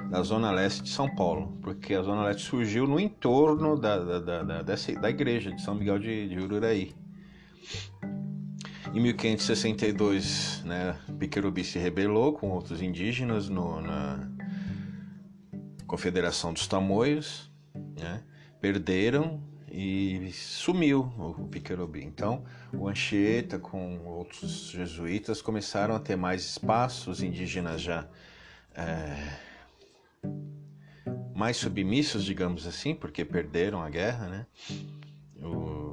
da 0.09 0.21
Zona 0.21 0.51
Leste 0.51 0.83
de 0.83 0.89
São 0.89 1.07
Paulo, 1.15 1.57
porque 1.61 1.93
a 1.93 2.01
Zona 2.01 2.23
Leste 2.25 2.43
surgiu 2.43 2.85
no 2.85 2.99
entorno 2.99 3.79
da, 3.79 3.97
da, 3.97 4.19
da, 4.19 4.43
da, 4.43 4.61
dessa, 4.61 4.91
da 4.99 5.09
igreja 5.09 5.51
de 5.53 5.61
São 5.61 5.75
Miguel 5.75 5.99
de, 5.99 6.27
de 6.27 6.37
Ururaí. 6.37 6.93
Em 8.93 8.99
1562, 8.99 10.63
né, 10.65 10.95
Piquerubi 11.17 11.63
se 11.63 11.79
rebelou 11.79 12.33
com 12.33 12.51
outros 12.51 12.79
indígenas 12.79 13.49
no, 13.49 13.81
na 13.81 14.29
Confederação 15.87 16.53
dos 16.53 16.67
Tamoios, 16.67 17.51
né, 17.99 18.23
perderam 18.61 19.41
e 19.67 20.29
sumiu 20.31 21.11
o 21.17 21.47
Piquerubi. 21.47 22.03
Então, 22.03 22.43
o 22.71 22.87
Anchieta 22.87 23.57
com 23.57 23.97
outros 24.05 24.69
jesuítas 24.69 25.41
começaram 25.41 25.95
a 25.95 25.99
ter 25.99 26.15
mais 26.15 26.45
espaço, 26.45 27.09
os 27.09 27.23
indígenas 27.23 27.81
já 27.81 28.07
é, 28.75 29.37
mais 31.35 31.57
submissos, 31.57 32.23
digamos 32.23 32.67
assim, 32.67 32.93
porque 32.93 33.25
perderam 33.25 33.81
a 33.81 33.89
guerra, 33.89 34.29
né? 34.29 34.45
O, 35.41 35.92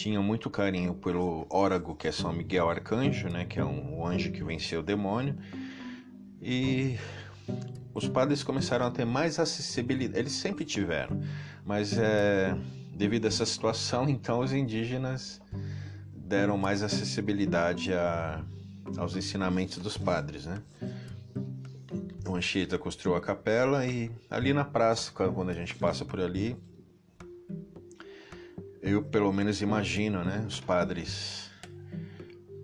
tinham 0.00 0.22
muito 0.22 0.48
carinho 0.48 0.94
pelo 0.94 1.46
Órago, 1.50 1.94
que 1.94 2.08
é 2.08 2.12
São 2.12 2.32
Miguel 2.32 2.70
Arcanjo, 2.70 3.28
né, 3.28 3.44
que 3.44 3.60
é 3.60 3.64
um 3.64 4.06
anjo 4.06 4.32
que 4.32 4.42
venceu 4.42 4.80
o 4.80 4.82
demônio. 4.82 5.36
E 6.40 6.96
os 7.92 8.08
padres 8.08 8.42
começaram 8.42 8.86
a 8.86 8.90
ter 8.90 9.04
mais 9.04 9.38
acessibilidade. 9.38 10.18
Eles 10.18 10.32
sempre 10.32 10.64
tiveram, 10.64 11.20
mas 11.66 11.98
é, 11.98 12.56
devido 12.94 13.26
a 13.26 13.28
essa 13.28 13.44
situação, 13.44 14.08
então 14.08 14.40
os 14.40 14.54
indígenas 14.54 15.38
deram 16.14 16.56
mais 16.56 16.82
acessibilidade 16.82 17.92
a, 17.92 18.42
aos 18.96 19.14
ensinamentos 19.14 19.76
dos 19.78 19.98
padres, 19.98 20.46
né? 20.46 20.62
O 22.26 22.36
Anchieta 22.36 22.78
construiu 22.78 23.16
a 23.16 23.20
capela 23.20 23.84
e 23.84 24.10
ali 24.30 24.54
na 24.54 24.64
praça, 24.64 25.12
quando 25.12 25.50
a 25.50 25.54
gente 25.54 25.74
passa 25.74 26.06
por 26.06 26.20
ali, 26.20 26.56
eu 28.82 29.02
pelo 29.02 29.32
menos 29.32 29.60
imagino, 29.60 30.24
né, 30.24 30.44
os 30.46 30.60
padres 30.60 31.50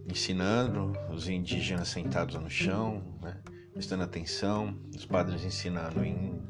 ensinando, 0.09 0.93
os 1.11 1.29
indígenas 1.29 1.89
sentados 1.89 2.37
no 2.37 2.49
chão, 2.49 3.03
né, 3.21 3.37
prestando 3.73 4.03
atenção, 4.03 4.79
os 4.95 5.05
padres 5.05 5.45
ensinando 5.45 6.03
em, 6.03 6.41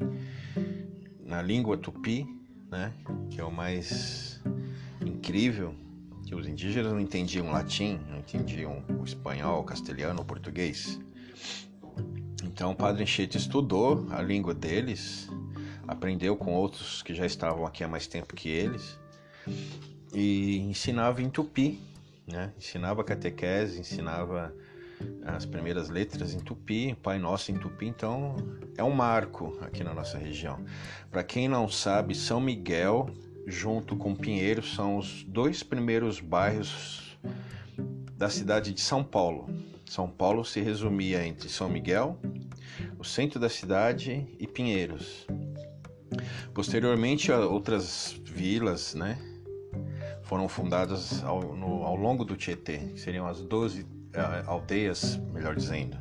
na 1.25 1.41
língua 1.41 1.77
tupi, 1.77 2.25
né, 2.71 2.93
que 3.29 3.41
é 3.41 3.43
o 3.43 3.51
mais 3.51 4.41
incrível, 5.05 5.75
que 6.25 6.33
os 6.33 6.47
indígenas 6.47 6.93
não 6.93 6.99
entendiam 6.99 7.51
latim, 7.51 7.99
não 8.09 8.19
entendiam 8.19 8.83
o 8.99 9.03
espanhol, 9.03 9.61
o 9.61 9.63
castelhano, 9.63 10.21
o 10.21 10.25
português. 10.25 10.99
Então 12.43 12.71
o 12.71 12.75
Padre 12.75 13.03
Anchieta 13.03 13.37
estudou 13.37 14.07
a 14.11 14.21
língua 14.21 14.53
deles, 14.53 15.29
aprendeu 15.85 16.37
com 16.37 16.53
outros 16.53 17.01
que 17.01 17.13
já 17.13 17.25
estavam 17.25 17.65
aqui 17.65 17.83
há 17.83 17.87
mais 17.87 18.07
tempo 18.07 18.35
que 18.35 18.49
eles 18.49 18.97
e 20.13 20.57
ensinava 20.59 21.21
em 21.21 21.29
tupi, 21.29 21.79
né? 22.27 22.53
Ensinava 22.57 23.03
catequese, 23.03 23.79
ensinava 23.79 24.53
as 25.25 25.45
primeiras 25.45 25.89
letras 25.89 26.33
em 26.33 26.39
tupi, 26.39 26.97
Pai 27.03 27.19
Nosso 27.19 27.51
em 27.51 27.57
tupi, 27.57 27.85
então 27.85 28.35
é 28.77 28.83
um 28.83 28.91
marco 28.91 29.57
aqui 29.61 29.83
na 29.83 29.93
nossa 29.93 30.17
região. 30.17 30.63
Para 31.11 31.23
quem 31.23 31.47
não 31.47 31.69
sabe, 31.69 32.15
São 32.15 32.39
Miguel 32.39 33.09
junto 33.47 33.95
com 33.95 34.13
Pinheiro 34.13 34.61
são 34.61 34.97
os 34.97 35.23
dois 35.23 35.63
primeiros 35.63 36.19
bairros 36.19 37.17
da 38.17 38.29
cidade 38.29 38.73
de 38.73 38.81
São 38.81 39.03
Paulo. 39.03 39.47
São 39.85 40.09
Paulo 40.09 40.43
se 40.43 40.59
resumia 40.59 41.25
entre 41.25 41.47
São 41.47 41.69
Miguel, 41.69 42.19
o 42.99 43.05
centro 43.05 43.39
da 43.39 43.47
cidade 43.47 44.27
e 44.37 44.45
Pinheiros. 44.45 45.25
Posteriormente, 46.53 47.31
outras 47.31 48.19
vilas, 48.25 48.93
né, 48.93 49.17
foram 50.27 50.49
fundadas 50.49 51.23
ao, 51.23 51.55
no, 51.55 51.83
ao 51.83 51.95
longo 51.95 52.25
do 52.25 52.35
Tietê, 52.35 52.79
que 52.79 52.99
seriam 52.99 53.25
as 53.25 53.41
12 53.41 53.85
é, 54.13 54.43
aldeias, 54.45 55.15
melhor 55.33 55.55
dizendo, 55.55 55.97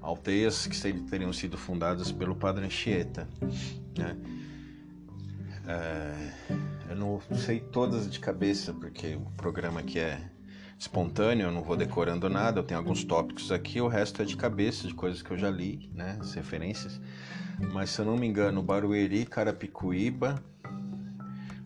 aldeias 0.00 0.66
que 0.66 0.92
teriam 1.02 1.32
sido 1.34 1.58
fundadas 1.58 2.10
pelo 2.10 2.34
Padre 2.34 2.64
Anchieta. 2.64 3.28
Né? 3.96 4.16
É, 5.66 6.32
eu 6.88 6.96
não 6.96 7.20
sei 7.36 7.60
todas 7.60 8.10
de 8.10 8.18
cabeça, 8.18 8.72
porque 8.72 9.16
o 9.16 9.30
programa 9.36 9.80
aqui 9.80 9.98
é 9.98 10.18
espontâneo, 10.78 11.48
eu 11.48 11.52
não 11.52 11.62
vou 11.62 11.76
decorando 11.76 12.30
nada, 12.30 12.60
eu 12.60 12.64
tenho 12.64 12.80
alguns 12.80 13.04
tópicos 13.04 13.52
aqui, 13.52 13.82
o 13.82 13.88
resto 13.88 14.22
é 14.22 14.24
de 14.24 14.34
cabeça, 14.34 14.88
de 14.88 14.94
coisas 14.94 15.20
que 15.20 15.30
eu 15.30 15.36
já 15.36 15.50
li, 15.50 15.90
né, 15.92 16.16
as 16.18 16.32
referências. 16.32 16.98
Mas 17.74 17.90
se 17.90 18.00
eu 18.00 18.06
não 18.06 18.16
me 18.16 18.26
engano, 18.26 18.62
Barueri, 18.62 19.26
Carapicuíba, 19.26 20.42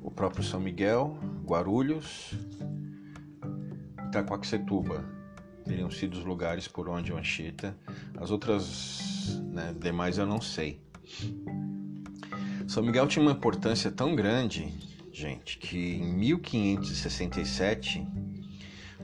o 0.01 0.11
próprio 0.11 0.43
São 0.43 0.59
Miguel, 0.59 1.17
Guarulhos, 1.45 2.35
Itacoaxetuba 4.09 5.05
teriam 5.65 5.91
sido 5.91 6.15
os 6.15 6.25
lugares 6.25 6.69
por 6.69 6.89
onde 6.89 7.13
o 7.13 7.17
Anchieta. 7.17 7.77
As 8.19 8.31
outras 8.31 9.41
né, 9.53 9.75
demais 9.79 10.19
eu 10.19 10.27
não 10.27 10.41
sei. 10.41 10.81
São 12.67 12.83
Miguel 12.83 13.07
tinha 13.07 13.23
uma 13.23 13.33
importância 13.33 13.91
tão 13.91 14.15
grande, 14.15 14.73
gente, 15.13 15.59
que 15.59 15.97
em 15.97 16.15
1567 16.15 18.07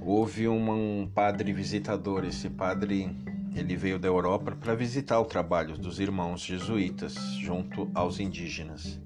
houve 0.00 0.49
um 0.49 1.11
padre 1.12 1.52
visitador. 1.52 2.25
Esse 2.25 2.49
padre 2.49 3.14
ele 3.54 3.76
veio 3.76 3.99
da 3.99 4.09
Europa 4.09 4.57
para 4.57 4.75
visitar 4.75 5.21
o 5.21 5.25
trabalho 5.25 5.76
dos 5.76 5.99
irmãos 5.99 6.40
jesuítas 6.40 7.14
junto 7.40 7.90
aos 7.95 8.21
indígenas. 8.21 9.00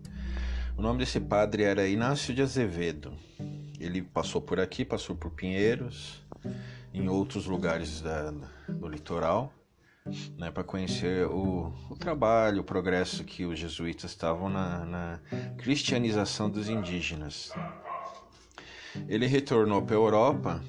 O 0.76 0.82
nome 0.82 0.98
desse 1.00 1.20
padre 1.20 1.64
era 1.64 1.86
Inácio 1.86 2.34
de 2.34 2.40
Azevedo. 2.40 3.12
Ele 3.78 4.02
passou 4.02 4.40
por 4.40 4.58
aqui, 4.58 4.84
passou 4.84 5.14
por 5.14 5.30
Pinheiros, 5.30 6.22
em 6.94 7.08
outros 7.08 7.46
lugares 7.46 8.00
da, 8.00 8.32
do 8.68 8.88
litoral, 8.88 9.52
né, 10.36 10.50
para 10.50 10.64
conhecer 10.64 11.26
o, 11.26 11.72
o, 11.90 11.96
trabalho, 11.96 12.62
o 12.62 12.64
progresso 12.64 13.22
que 13.22 13.44
os 13.44 13.58
jesuítas 13.58 14.10
estavam 14.10 14.48
na, 14.48 14.84
na 14.84 15.20
cristianização 15.58 16.48
dos 16.48 16.68
indígenas. 16.68 17.52
Ele 19.08 19.26
retornou 19.26 19.82
para 19.82 19.94
a 19.94 19.98
Europa 19.98 20.62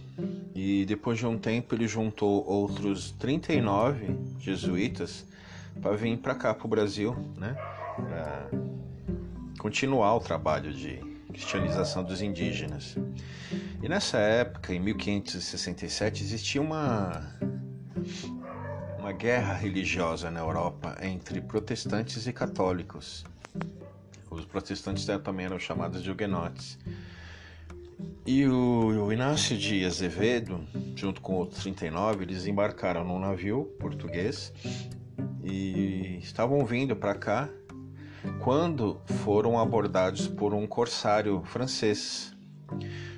e 0.53 0.86
depois 0.86 1.17
de 1.17 1.25
um 1.25 1.38
tempo 1.38 1.74
ele 1.74 1.88
juntou 1.88 2.45
outros 2.45 3.12
39 3.12 4.17
jesuítas 4.39 5.25
para 5.81 5.95
vir 5.95 6.17
para 6.17 6.36
cá 6.36 6.53
para 6.53 6.65
o 6.65 6.69
Brasil, 6.69 7.15
né, 7.38 7.55
para 7.95 8.50
continuar 9.63 10.15
o 10.15 10.19
trabalho 10.19 10.73
de 10.73 10.97
cristianização 11.30 12.04
dos 12.04 12.21
indígenas. 12.21 12.97
E 13.82 13.88
nessa 13.88 14.17
época, 14.17 14.73
em 14.73 14.80
1567, 14.82 16.21
existia 16.21 16.62
uma 16.62 17.34
uma 18.99 19.13
guerra 19.13 19.54
religiosa 19.54 20.30
na 20.30 20.41
Europa 20.41 20.97
entre 21.02 21.39
protestantes 21.39 22.28
e 22.28 22.34
católicos. 22.34 23.23
Os 24.30 24.43
protestantes 24.43 25.06
também 25.23 25.45
eram 25.45 25.58
chamados 25.58 26.04
de 26.04 26.12
huguenotes. 26.12 26.78
E 28.26 28.45
o, 28.45 29.06
o 29.06 29.13
Inácio 29.13 29.58
de 29.58 29.86
Azevedo, 29.86 30.60
junto 30.93 31.21
com 31.21 31.36
outros 31.36 31.62
39, 31.62 32.26
eles 32.26 32.45
embarcaram 32.45 33.06
num 33.06 33.19
navio 33.19 33.63
português 33.80 34.54
e 35.41 36.19
estavam 36.21 36.65
vindo 36.65 36.97
para 36.97 37.15
cá 37.15 37.49
quando 38.39 38.99
foram 39.23 39.59
abordados 39.59 40.27
por 40.27 40.53
um 40.53 40.67
corsário 40.67 41.41
francês. 41.45 42.33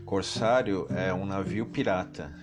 Corsário 0.05 0.87
é 0.89 1.13
um 1.13 1.25
navio 1.25 1.65
pirata. 1.65 2.33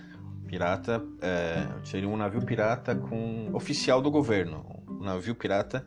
Pirata 0.47 1.03
é, 1.21 1.67
seria 1.83 2.07
um 2.07 2.17
navio 2.17 2.41
pirata 2.41 2.95
com 2.95 3.49
oficial 3.53 4.01
do 4.01 4.11
governo. 4.11 4.65
Um 4.87 5.03
navio 5.03 5.35
pirata. 5.35 5.85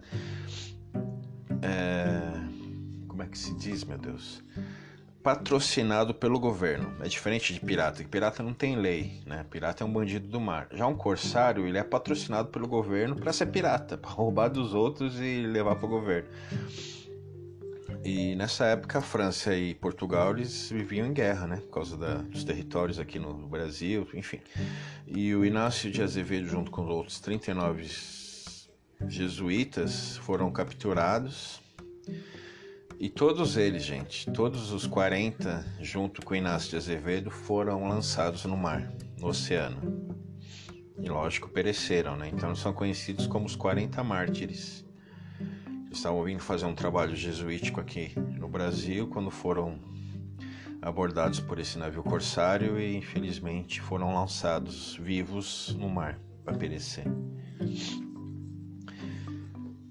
É, 1.62 2.32
como 3.08 3.22
é 3.22 3.26
que 3.26 3.38
se 3.38 3.54
diz, 3.54 3.84
meu 3.84 3.98
Deus? 3.98 4.42
Patrocinado 5.26 6.14
pelo 6.14 6.38
governo. 6.38 6.94
É 7.00 7.08
diferente 7.08 7.52
de 7.52 7.58
pirata, 7.58 8.00
que 8.00 8.08
pirata 8.08 8.44
não 8.44 8.54
tem 8.54 8.76
lei, 8.76 9.20
né? 9.26 9.44
Pirata 9.50 9.82
é 9.82 9.84
um 9.84 9.92
bandido 9.92 10.28
do 10.28 10.40
mar. 10.40 10.68
Já 10.70 10.86
um 10.86 10.94
corsário, 10.94 11.66
ele 11.66 11.76
é 11.76 11.82
patrocinado 11.82 12.48
pelo 12.48 12.68
governo 12.68 13.16
para 13.16 13.32
ser 13.32 13.46
pirata, 13.46 13.98
para 13.98 14.08
roubar 14.08 14.46
dos 14.46 14.72
outros 14.72 15.18
e 15.18 15.42
levar 15.44 15.74
para 15.74 15.86
o 15.86 15.88
governo. 15.88 16.28
E 18.04 18.36
nessa 18.36 18.66
época 18.66 19.00
a 19.00 19.02
França 19.02 19.52
e 19.52 19.74
Portugal 19.74 20.30
eles 20.30 20.70
viviam 20.70 21.04
em 21.04 21.12
guerra, 21.12 21.48
né? 21.48 21.56
Por 21.56 21.70
causa 21.70 21.96
da, 21.96 22.18
dos 22.18 22.44
territórios 22.44 23.00
aqui 23.00 23.18
no 23.18 23.34
Brasil, 23.48 24.06
enfim. 24.14 24.38
E 25.08 25.34
o 25.34 25.44
Inácio 25.44 25.90
de 25.90 26.02
Azevedo, 26.04 26.46
junto 26.46 26.70
com 26.70 26.84
os 26.84 26.88
outros 26.88 27.18
39 27.18 27.84
jesuítas, 29.08 30.18
foram 30.18 30.52
capturados 30.52 31.60
e 32.98 33.10
todos 33.10 33.56
eles, 33.56 33.84
gente, 33.84 34.30
todos 34.30 34.72
os 34.72 34.86
40, 34.86 35.64
junto 35.80 36.24
com 36.24 36.34
Inácio 36.34 36.70
de 36.70 36.76
Azevedo, 36.76 37.30
foram 37.30 37.86
lançados 37.86 38.44
no 38.44 38.56
mar, 38.56 38.90
no 39.18 39.28
oceano. 39.28 40.16
E 40.98 41.08
lógico, 41.08 41.48
pereceram, 41.50 42.16
né? 42.16 42.30
Então 42.32 42.54
são 42.54 42.72
conhecidos 42.72 43.26
como 43.26 43.44
os 43.44 43.54
40 43.54 44.02
mártires. 44.02 44.84
Estavam 45.90 46.24
vindo 46.24 46.40
fazer 46.40 46.64
um 46.64 46.74
trabalho 46.74 47.14
jesuítico 47.14 47.80
aqui 47.80 48.12
no 48.38 48.48
Brasil 48.48 49.06
quando 49.08 49.30
foram 49.30 49.78
abordados 50.80 51.38
por 51.38 51.58
esse 51.58 51.78
navio 51.78 52.02
corsário 52.02 52.78
e 52.78 52.96
infelizmente 52.96 53.80
foram 53.80 54.14
lançados 54.14 54.96
vivos 54.96 55.76
no 55.78 55.88
mar 55.88 56.18
para 56.44 56.56
perecer. 56.56 57.04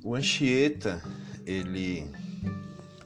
O 0.03 0.15
Anchieta, 0.15 1.03
ele 1.45 2.09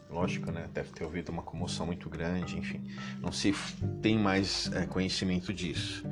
lógico, 0.10 0.52
né? 0.52 0.68
Deve 0.74 0.90
ter 0.90 1.04
ouvido 1.04 1.30
uma 1.30 1.44
comoção 1.44 1.86
muito 1.86 2.10
grande, 2.10 2.58
enfim. 2.58 2.82
Não 3.22 3.32
se 3.32 3.54
tem 4.02 4.18
mais 4.18 4.72
é, 4.74 4.86
conhecimento 4.86 5.54
disso. 5.54 6.04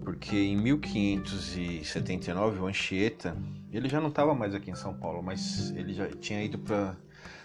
Porque 0.00 0.36
em 0.36 0.56
1579 0.56 2.60
o 2.60 2.66
Anchieta, 2.66 3.36
ele 3.72 3.88
já 3.88 4.00
não 4.00 4.08
estava 4.08 4.34
mais 4.34 4.54
aqui 4.54 4.70
em 4.70 4.74
São 4.74 4.94
Paulo, 4.94 5.22
mas 5.22 5.70
ele 5.72 5.92
já 5.92 6.08
tinha 6.08 6.42
ido 6.42 6.58
para 6.58 6.96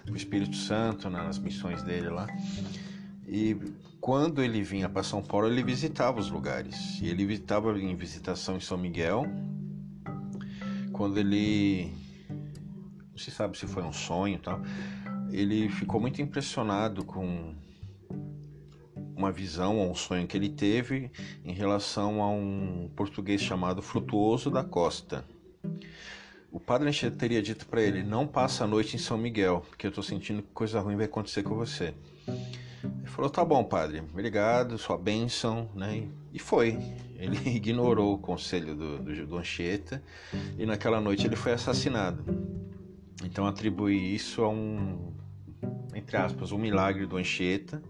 o 0.10 0.16
Espírito 0.16 0.56
Santo 0.56 1.10
né, 1.10 1.22
nas 1.22 1.38
missões 1.38 1.84
dele 1.84 2.10
lá. 2.10 2.28
E 3.28 3.58
quando 4.00 4.42
ele 4.42 4.64
vinha 4.64 4.88
para 4.88 5.04
São 5.04 5.22
Paulo, 5.22 5.48
ele 5.48 5.64
visitava 5.64 6.20
os 6.20 6.30
lugares. 6.30 7.00
E 7.02 7.10
ele 7.10 7.24
estava 7.34 7.78
em 7.78 7.96
visitação 7.96 8.56
em 8.56 8.62
São 8.62 8.78
Miguel. 8.78 9.26
Quando 10.92 11.18
ele 11.18 11.92
não 13.12 13.18
se 13.18 13.32
sabe 13.32 13.58
se 13.58 13.68
foi 13.68 13.84
um 13.84 13.94
sonho 13.94 14.36
e 14.36 14.40
tal 14.40 14.62
ele 15.32 15.70
ficou 15.70 16.00
muito 16.00 16.22
impressionado 16.22 17.04
com 17.04 17.54
uma 19.16 19.32
visão 19.32 19.78
ou 19.78 19.92
um 19.92 19.96
sonho 19.96 20.28
que 20.28 20.36
ele 20.36 20.50
teve 20.50 21.12
em 21.46 21.54
relação 21.54 22.22
a 22.22 22.30
um 22.30 22.90
português 22.96 23.42
chamado 23.42 23.82
Frutuoso 23.82 24.50
da 24.50 24.64
Costa. 24.64 25.24
O 26.52 26.60
padre 26.60 26.90
Anchieta 26.90 27.16
teria 27.16 27.42
dito 27.42 27.66
para 27.66 27.82
ele: 27.82 28.04
Não 28.04 28.28
passa 28.28 28.64
a 28.66 28.68
noite 28.68 28.96
em 28.96 29.00
São 29.00 29.18
Miguel, 29.18 29.66
porque 29.70 29.88
eu 29.88 29.90
estou 29.90 30.04
sentindo 30.04 30.42
que 30.42 30.50
coisa 30.54 30.82
ruim 30.82 30.96
vai 30.96 31.06
acontecer 31.06 31.44
com 31.44 31.56
você. 31.56 31.94
Ele 32.28 33.08
falou: 33.08 33.30
Tá 33.30 33.46
bom, 33.46 33.64
padre, 33.64 34.00
obrigado, 34.00 34.78
sua 34.78 34.98
bênção, 34.98 35.70
né? 35.74 36.08
E 36.34 36.40
foi. 36.40 36.78
Ele 37.18 37.38
ignorou 37.56 38.16
o 38.16 38.18
conselho 38.18 38.76
do, 38.76 38.98
do, 38.98 39.28
do 39.28 39.38
Anchieta 39.38 40.04
e 40.58 40.66
naquela 40.66 41.00
noite 41.00 41.26
ele 41.26 41.36
foi 41.36 41.54
assassinado. 41.54 42.26
Então 43.24 43.46
atribui 43.46 43.96
isso 43.96 44.44
a 44.44 44.50
um 44.50 45.14
entre 45.94 46.18
aspas, 46.18 46.52
o 46.52 46.58
milagre 46.58 47.06
do 47.06 47.18
Anchieta, 47.18 47.82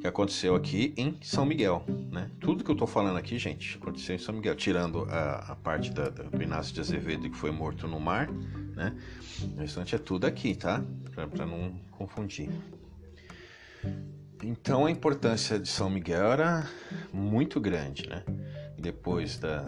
que 0.00 0.06
aconteceu 0.06 0.54
aqui 0.54 0.94
em 0.96 1.16
São 1.22 1.44
Miguel, 1.44 1.84
né? 2.10 2.30
Tudo 2.40 2.62
que 2.62 2.70
eu 2.70 2.76
tô 2.76 2.86
falando 2.86 3.16
aqui, 3.16 3.38
gente, 3.38 3.76
aconteceu 3.76 4.14
em 4.14 4.18
São 4.18 4.34
Miguel, 4.34 4.54
tirando 4.54 5.04
a, 5.10 5.52
a 5.52 5.56
parte 5.56 5.90
da, 5.90 6.08
da, 6.08 6.24
do 6.24 6.42
Inácio 6.42 6.72
de 6.72 6.80
Azevedo 6.80 7.28
que 7.28 7.36
foi 7.36 7.50
morto 7.50 7.88
no 7.88 7.98
mar, 7.98 8.30
né? 8.30 8.96
O 9.56 9.60
restante 9.60 9.94
é 9.94 9.98
tudo 9.98 10.26
aqui, 10.26 10.54
tá? 10.54 10.82
Para 11.14 11.46
não 11.46 11.74
confundir. 11.90 12.48
Então 14.42 14.86
a 14.86 14.90
importância 14.90 15.58
de 15.58 15.68
São 15.68 15.90
Miguel 15.90 16.32
era 16.32 16.68
muito 17.12 17.60
grande, 17.60 18.08
né? 18.08 18.22
Depois 18.78 19.36
da 19.38 19.66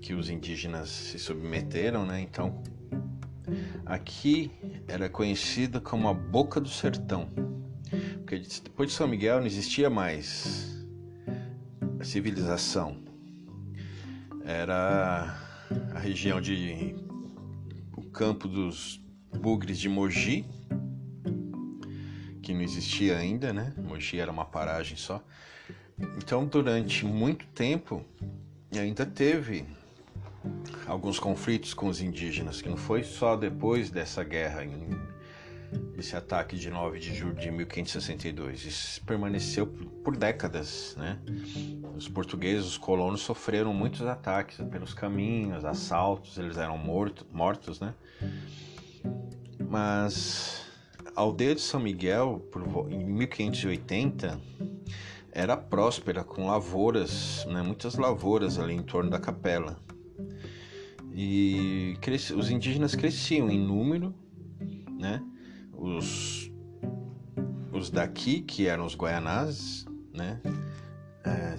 que 0.00 0.14
os 0.14 0.30
indígenas 0.30 0.88
se 0.88 1.18
submeteram, 1.18 2.06
né? 2.06 2.20
Então 2.22 2.62
aqui 3.84 4.50
era 4.86 5.08
conhecida 5.08 5.80
como 5.80 6.08
a 6.08 6.14
Boca 6.14 6.60
do 6.60 6.68
Sertão, 6.68 7.28
porque 8.18 8.42
depois 8.62 8.90
de 8.90 8.94
São 8.94 9.08
Miguel 9.08 9.38
não 9.40 9.46
existia 9.46 9.88
mais 9.90 10.86
civilização. 12.02 12.96
Era 14.44 15.36
a 15.94 15.98
região 15.98 16.40
de 16.40 16.94
o 17.96 18.02
campo 18.02 18.48
dos 18.48 19.00
bugres 19.38 19.78
de 19.78 19.88
Mogi 19.88 20.44
que 22.42 22.54
não 22.54 22.62
existia 22.62 23.18
ainda, 23.18 23.52
né? 23.52 23.72
Mogi 23.76 24.18
era 24.18 24.30
uma 24.30 24.44
paragem 24.44 24.96
só. 24.96 25.22
Então, 26.16 26.46
durante 26.46 27.04
muito 27.04 27.46
tempo, 27.48 28.04
ainda 28.74 29.04
teve 29.04 29.66
alguns 30.86 31.18
conflitos 31.18 31.74
com 31.74 31.88
os 31.88 32.00
indígenas, 32.00 32.60
que 32.60 32.68
não 32.68 32.76
foi 32.76 33.02
só 33.02 33.36
depois 33.36 33.90
dessa 33.90 34.24
guerra, 34.24 34.62
esse 35.96 36.16
ataque 36.16 36.56
de 36.56 36.70
9 36.70 36.98
de 36.98 37.14
julho 37.14 37.34
de 37.34 37.50
1562. 37.50 38.64
Isso 38.64 39.04
permaneceu 39.04 39.66
por 39.66 40.16
décadas, 40.16 40.96
né? 40.98 41.18
Os 41.96 42.08
portugueses, 42.08 42.66
os 42.66 42.78
colonos, 42.78 43.20
sofreram 43.20 43.72
muitos 43.72 44.02
ataques 44.02 44.58
pelos 44.70 44.94
caminhos, 44.94 45.64
assaltos, 45.64 46.38
eles 46.38 46.56
eram 46.56 46.78
morto, 46.78 47.26
mortos, 47.32 47.80
né? 47.80 47.94
Mas 49.58 50.66
a 51.14 51.20
aldeia 51.20 51.54
de 51.54 51.60
São 51.60 51.78
Miguel, 51.78 52.42
por, 52.50 52.90
em 52.90 53.04
1580, 53.04 54.40
era 55.32 55.56
próspera, 55.56 56.24
com 56.24 56.46
lavouras, 56.46 57.44
né, 57.46 57.62
muitas 57.62 57.94
lavouras 57.94 58.58
ali 58.58 58.74
em 58.74 58.82
torno 58.82 59.10
da 59.10 59.18
capela. 59.18 59.76
E 61.12 61.96
cresci, 62.00 62.32
os 62.32 62.50
indígenas 62.50 62.94
cresciam 62.94 63.50
em 63.50 63.58
número, 63.58 64.14
né? 64.98 65.22
Os, 65.72 66.50
os 67.72 67.90
daqui, 67.90 68.42
que 68.42 68.66
eram 68.66 68.84
os 68.86 68.94
guaianazes, 68.94 69.86
né? 70.14 70.40
É, 71.24 71.56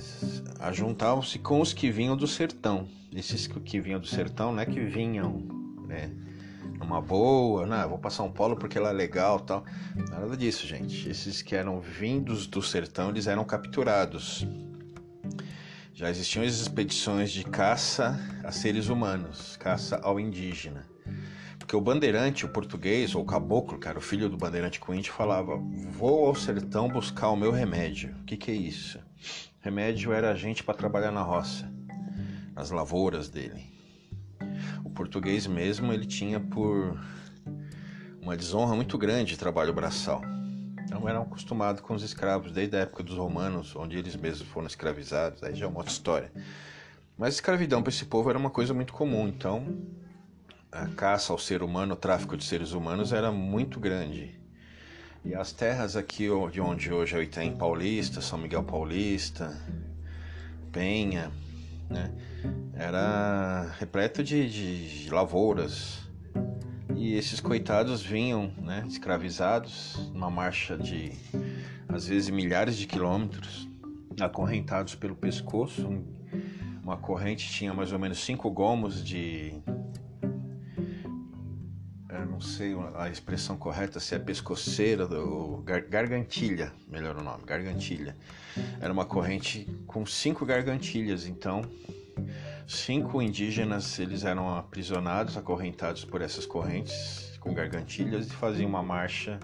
ajuntavam-se 0.59 1.39
com 1.39 1.61
os 1.61 1.73
que 1.73 1.91
vinham 1.91 2.15
do 2.15 2.27
sertão. 2.27 2.87
Esses 3.13 3.47
que 3.47 3.79
vinham 3.79 3.99
do 3.99 4.07
sertão, 4.07 4.53
né? 4.53 4.65
Que 4.65 4.79
vinham, 4.79 5.39
né? 5.87 6.11
numa 6.81 7.01
boa, 7.01 7.65
não, 7.65 7.89
vou 7.89 7.97
para 7.97 8.09
São 8.09 8.31
Paulo 8.31 8.55
porque 8.57 8.79
lá 8.79 8.89
é 8.89 8.93
legal 8.93 9.39
tal. 9.39 9.63
Nada 10.09 10.35
disso, 10.35 10.67
gente. 10.67 11.09
Esses 11.09 11.41
que 11.41 11.55
eram 11.55 11.79
vindos 11.79 12.47
do 12.47 12.61
sertão, 12.61 13.09
eles 13.09 13.27
eram 13.27 13.43
capturados. 13.45 14.45
Já 16.01 16.09
existiam 16.09 16.43
as 16.43 16.55
expedições 16.55 17.31
de 17.31 17.45
caça 17.45 18.19
a 18.43 18.51
seres 18.51 18.89
humanos, 18.89 19.55
caça 19.55 20.01
ao 20.03 20.19
indígena. 20.19 20.85
Porque 21.57 21.75
o 21.75 21.79
bandeirante, 21.79 22.45
o 22.45 22.49
português, 22.49 23.15
ou 23.15 23.21
o 23.21 23.25
caboclo, 23.25 23.79
era 23.85 23.97
o 23.97 24.01
filho 24.01 24.27
do 24.27 24.35
bandeirante 24.35 24.79
com 24.79 24.93
índio, 24.93 25.13
falava: 25.13 25.57
Vou 25.91 26.25
ao 26.25 26.35
sertão 26.35 26.89
buscar 26.89 27.29
o 27.29 27.37
meu 27.37 27.51
remédio. 27.51 28.13
O 28.21 28.25
que, 28.25 28.35
que 28.35 28.51
é 28.51 28.55
isso? 28.55 28.99
Remédio 29.61 30.11
era 30.11 30.31
a 30.31 30.35
gente 30.35 30.63
para 30.63 30.73
trabalhar 30.73 31.11
na 31.11 31.21
roça, 31.21 31.71
nas 32.53 32.71
lavouras 32.71 33.29
dele 33.29 33.71
português 35.01 35.47
mesmo 35.47 35.91
ele 35.91 36.05
tinha 36.05 36.39
por 36.39 36.95
uma 38.21 38.37
desonra 38.37 38.75
muito 38.75 38.99
grande 38.99 39.31
de 39.31 39.37
trabalho 39.37 39.73
braçal. 39.73 40.21
Então 40.91 41.07
eram 41.07 41.21
acostumados 41.21 41.79
com 41.79 41.93
os 41.93 42.03
escravos 42.03 42.51
desde 42.51 42.75
a 42.75 42.81
época 42.81 43.01
dos 43.01 43.15
romanos, 43.15 43.73
onde 43.77 43.97
eles 43.97 44.13
mesmos 44.13 44.49
foram 44.49 44.67
escravizados, 44.67 45.41
aí 45.41 45.55
já 45.55 45.65
é 45.65 45.69
uma 45.69 45.77
outra 45.77 45.93
história. 45.93 46.29
Mas 47.17 47.35
escravidão 47.35 47.81
para 47.81 47.91
esse 47.93 48.03
povo 48.03 48.29
era 48.29 48.37
uma 48.37 48.49
coisa 48.49 48.73
muito 48.73 48.91
comum, 48.91 49.25
então 49.25 49.77
a 50.69 50.87
caça 50.87 51.31
ao 51.31 51.39
ser 51.39 51.63
humano, 51.63 51.93
o 51.93 51.95
tráfico 51.95 52.35
de 52.35 52.43
seres 52.43 52.73
humanos 52.73 53.13
era 53.13 53.31
muito 53.31 53.79
grande. 53.79 54.37
E 55.23 55.33
as 55.33 55.53
terras 55.53 55.95
aqui 55.95 56.27
de 56.51 56.59
onde 56.59 56.91
hoje 56.91 57.15
é 57.15 57.19
o 57.19 57.23
Itaim 57.23 57.55
Paulista, 57.55 58.19
São 58.19 58.37
Miguel 58.37 58.63
Paulista, 58.63 59.57
Penha, 60.73 61.31
né? 61.89 62.11
Era 62.73 63.73
repleto 63.79 64.21
de, 64.21 64.49
de, 64.49 65.03
de 65.05 65.09
lavouras. 65.09 66.00
E 67.01 67.15
esses 67.15 67.39
coitados 67.39 68.03
vinham, 68.03 68.53
né, 68.59 68.85
escravizados, 68.87 70.11
numa 70.13 70.29
marcha 70.29 70.77
de 70.77 71.11
às 71.89 72.05
vezes 72.05 72.29
milhares 72.29 72.77
de 72.77 72.85
quilômetros, 72.85 73.67
acorrentados 74.19 74.93
pelo 74.93 75.15
pescoço. 75.15 75.89
Uma 76.83 76.97
corrente 76.97 77.51
tinha 77.51 77.73
mais 77.73 77.91
ou 77.91 77.97
menos 77.97 78.23
cinco 78.23 78.51
gomos 78.51 79.03
de 79.03 79.59
eu 82.07 82.25
não 82.27 82.39
sei 82.39 82.75
a 82.93 83.09
expressão 83.09 83.57
correta, 83.57 83.99
se 83.99 84.13
é 84.13 84.19
pescoceira 84.19 85.07
ou 85.07 85.63
gargantilha, 85.63 86.71
melhor 86.87 87.17
o 87.17 87.23
nome, 87.23 87.43
gargantilha. 87.47 88.15
Era 88.79 88.93
uma 88.93 89.05
corrente 89.05 89.67
com 89.87 90.05
cinco 90.05 90.45
gargantilhas, 90.45 91.25
então 91.25 91.63
cinco 92.67 93.21
indígenas 93.21 93.99
eles 93.99 94.23
eram 94.23 94.55
aprisionados, 94.55 95.37
acorrentados 95.37 96.05
por 96.05 96.21
essas 96.21 96.45
correntes 96.45 97.31
com 97.41 97.53
gargantilhas 97.53 98.27
e 98.27 98.29
faziam 98.29 98.69
uma 98.69 98.83
marcha 98.83 99.39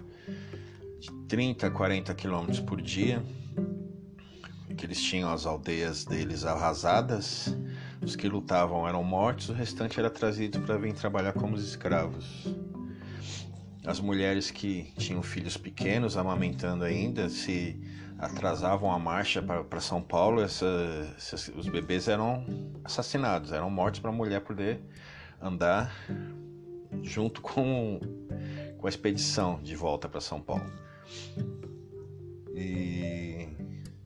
de 1.00 1.12
30 1.28 1.66
a 1.66 1.70
40 1.70 2.14
quilômetros 2.14 2.60
por 2.60 2.80
dia. 2.80 3.22
Que 4.76 4.86
eles 4.86 5.02
tinham 5.02 5.32
as 5.32 5.44
aldeias 5.44 6.04
deles 6.04 6.44
arrasadas, 6.44 7.52
os 8.00 8.14
que 8.14 8.28
lutavam 8.28 8.86
eram 8.86 9.02
mortos, 9.02 9.48
o 9.48 9.52
restante 9.52 9.98
era 9.98 10.08
trazido 10.08 10.60
para 10.60 10.78
vir 10.78 10.92
trabalhar 10.92 11.32
como 11.32 11.56
escravos. 11.56 12.46
As 13.84 13.98
mulheres 13.98 14.52
que 14.52 14.92
tinham 14.96 15.20
filhos 15.20 15.56
pequenos, 15.56 16.16
amamentando 16.16 16.84
ainda, 16.84 17.28
se 17.28 17.80
atrasavam 18.18 18.90
a 18.90 18.98
marcha 18.98 19.40
para 19.40 19.80
São 19.80 20.02
Paulo, 20.02 20.42
essa, 20.42 20.66
essa, 21.16 21.52
os 21.56 21.68
bebês 21.68 22.08
eram 22.08 22.44
assassinados, 22.84 23.52
eram 23.52 23.70
mortos 23.70 24.00
para 24.00 24.10
a 24.10 24.12
mulher 24.12 24.40
poder 24.40 24.80
andar 25.40 25.94
junto 27.02 27.40
com, 27.40 28.00
com 28.76 28.86
a 28.86 28.90
expedição 28.90 29.62
de 29.62 29.76
volta 29.76 30.08
para 30.08 30.20
São 30.20 30.40
Paulo. 30.40 30.70
E 32.54 33.48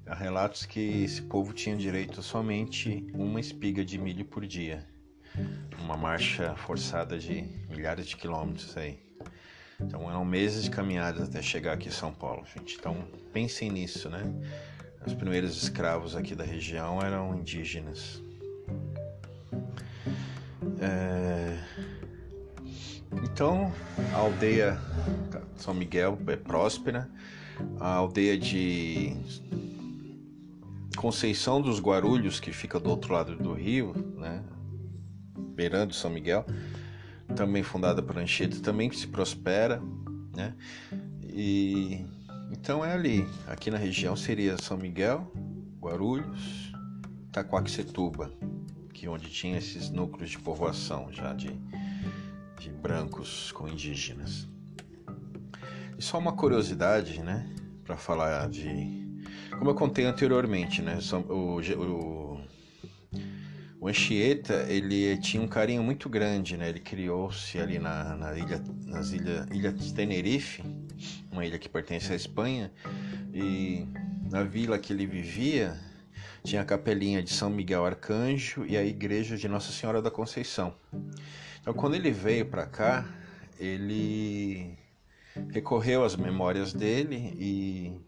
há 0.06 0.14
relatos 0.14 0.66
que 0.66 1.04
esse 1.04 1.22
povo 1.22 1.54
tinha 1.54 1.74
direito 1.74 2.20
a 2.20 2.22
somente 2.22 3.06
uma 3.14 3.40
espiga 3.40 3.82
de 3.82 3.96
milho 3.96 4.26
por 4.26 4.46
dia, 4.46 4.86
uma 5.82 5.96
marcha 5.96 6.54
forçada 6.56 7.18
de 7.18 7.42
milhares 7.70 8.06
de 8.06 8.16
quilômetros 8.16 8.76
aí. 8.76 9.11
Então 9.82 10.08
eram 10.08 10.24
meses 10.24 10.64
de 10.64 10.70
caminhadas 10.70 11.28
até 11.28 11.42
chegar 11.42 11.74
aqui 11.74 11.88
em 11.88 11.92
São 11.92 12.12
Paulo, 12.12 12.44
gente. 12.54 12.76
Então 12.78 12.96
pensem 13.32 13.70
nisso, 13.70 14.08
né? 14.08 14.22
Os 15.06 15.14
primeiros 15.14 15.60
escravos 15.62 16.14
aqui 16.14 16.34
da 16.34 16.44
região 16.44 17.00
eram 17.02 17.36
indígenas. 17.36 18.22
É... 20.80 21.58
Então 23.24 23.72
a 24.14 24.18
aldeia 24.18 24.80
São 25.56 25.74
Miguel 25.74 26.18
é 26.26 26.36
próspera, 26.36 27.10
a 27.78 27.94
aldeia 27.94 28.38
de 28.38 29.16
Conceição 30.96 31.60
dos 31.60 31.80
Guarulhos, 31.80 32.38
que 32.38 32.52
fica 32.52 32.78
do 32.78 32.88
outro 32.88 33.12
lado 33.12 33.36
do 33.36 33.52
rio, 33.52 33.92
né? 34.16 34.42
beirando 35.36 35.94
São 35.94 36.10
Miguel, 36.10 36.46
também 37.32 37.62
fundada 37.62 38.02
por 38.02 38.18
Anchieta, 38.18 38.60
também 38.60 38.88
que 38.88 38.96
se 38.96 39.06
prospera, 39.06 39.82
né? 40.34 40.54
E 41.22 42.04
então 42.50 42.84
é 42.84 42.92
ali, 42.92 43.26
aqui 43.46 43.70
na 43.70 43.78
região 43.78 44.14
seria 44.14 44.56
São 44.58 44.76
Miguel, 44.76 45.32
Guarulhos, 45.80 46.72
Taquaquecetuba, 47.32 48.30
que 48.92 49.06
é 49.06 49.10
onde 49.10 49.30
tinha 49.30 49.56
esses 49.56 49.88
núcleos 49.90 50.30
de 50.30 50.38
povoação 50.38 51.10
já 51.10 51.32
de, 51.32 51.50
de 52.58 52.70
brancos 52.70 53.50
com 53.52 53.66
indígenas. 53.66 54.46
E 55.98 56.02
só 56.02 56.18
uma 56.18 56.32
curiosidade, 56.32 57.22
né, 57.22 57.50
para 57.84 57.96
falar 57.96 58.48
de 58.50 59.02
como 59.58 59.70
eu 59.70 59.74
contei 59.74 60.04
anteriormente, 60.04 60.82
né, 60.82 60.98
o, 61.28 61.56
o 61.56 62.21
o 63.82 63.88
Anchieta, 63.88 64.64
ele 64.68 65.16
tinha 65.16 65.42
um 65.42 65.48
carinho 65.48 65.82
muito 65.82 66.08
grande, 66.08 66.56
né? 66.56 66.68
Ele 66.68 66.78
criou-se 66.78 67.58
ali 67.58 67.80
na, 67.80 68.14
na 68.14 68.38
ilha, 68.38 68.62
nas 68.86 69.10
ilha, 69.10 69.44
ilha 69.50 69.72
de 69.72 69.92
Tenerife, 69.92 70.62
uma 71.32 71.44
ilha 71.44 71.58
que 71.58 71.68
pertence 71.68 72.12
à 72.12 72.14
Espanha, 72.14 72.72
E 73.34 73.84
na 74.30 74.44
vila 74.44 74.78
que 74.78 74.92
ele 74.92 75.04
vivia 75.04 75.76
tinha 76.44 76.62
a 76.62 76.64
capelinha 76.64 77.20
de 77.24 77.30
São 77.32 77.50
Miguel 77.50 77.84
Arcanjo 77.84 78.64
e 78.66 78.76
a 78.76 78.84
igreja 78.84 79.36
de 79.36 79.48
Nossa 79.48 79.72
Senhora 79.72 80.00
da 80.00 80.12
Conceição. 80.12 80.76
Então, 81.60 81.74
quando 81.74 81.96
ele 81.96 82.12
veio 82.12 82.46
para 82.46 82.66
cá, 82.66 83.04
ele 83.58 84.78
recorreu 85.50 86.04
às 86.04 86.14
memórias 86.14 86.72
dele 86.72 87.34
e 87.36 88.00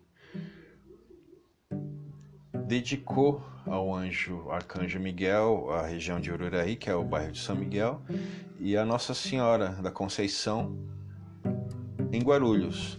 dedicou 2.65 3.45
ao 3.66 3.94
anjo 3.94 4.50
Arcanjo 4.50 4.98
Miguel 5.00 5.70
a 5.70 5.87
região 5.87 6.20
de 6.20 6.31
Ururaí, 6.31 6.77
que 6.77 6.90
é 6.90 6.94
o 6.94 7.05
bairro 7.05 7.33
de 7.33 7.40
São 7.40 7.57
Miguel, 7.57 8.03
e 8.59 8.77
a 8.77 8.85
Nossa 8.85 9.14
Senhora 9.14 9.70
da 9.83 9.90
Conceição 9.90 10.77
em 12.12 12.22
Guarulhos. 12.22 12.98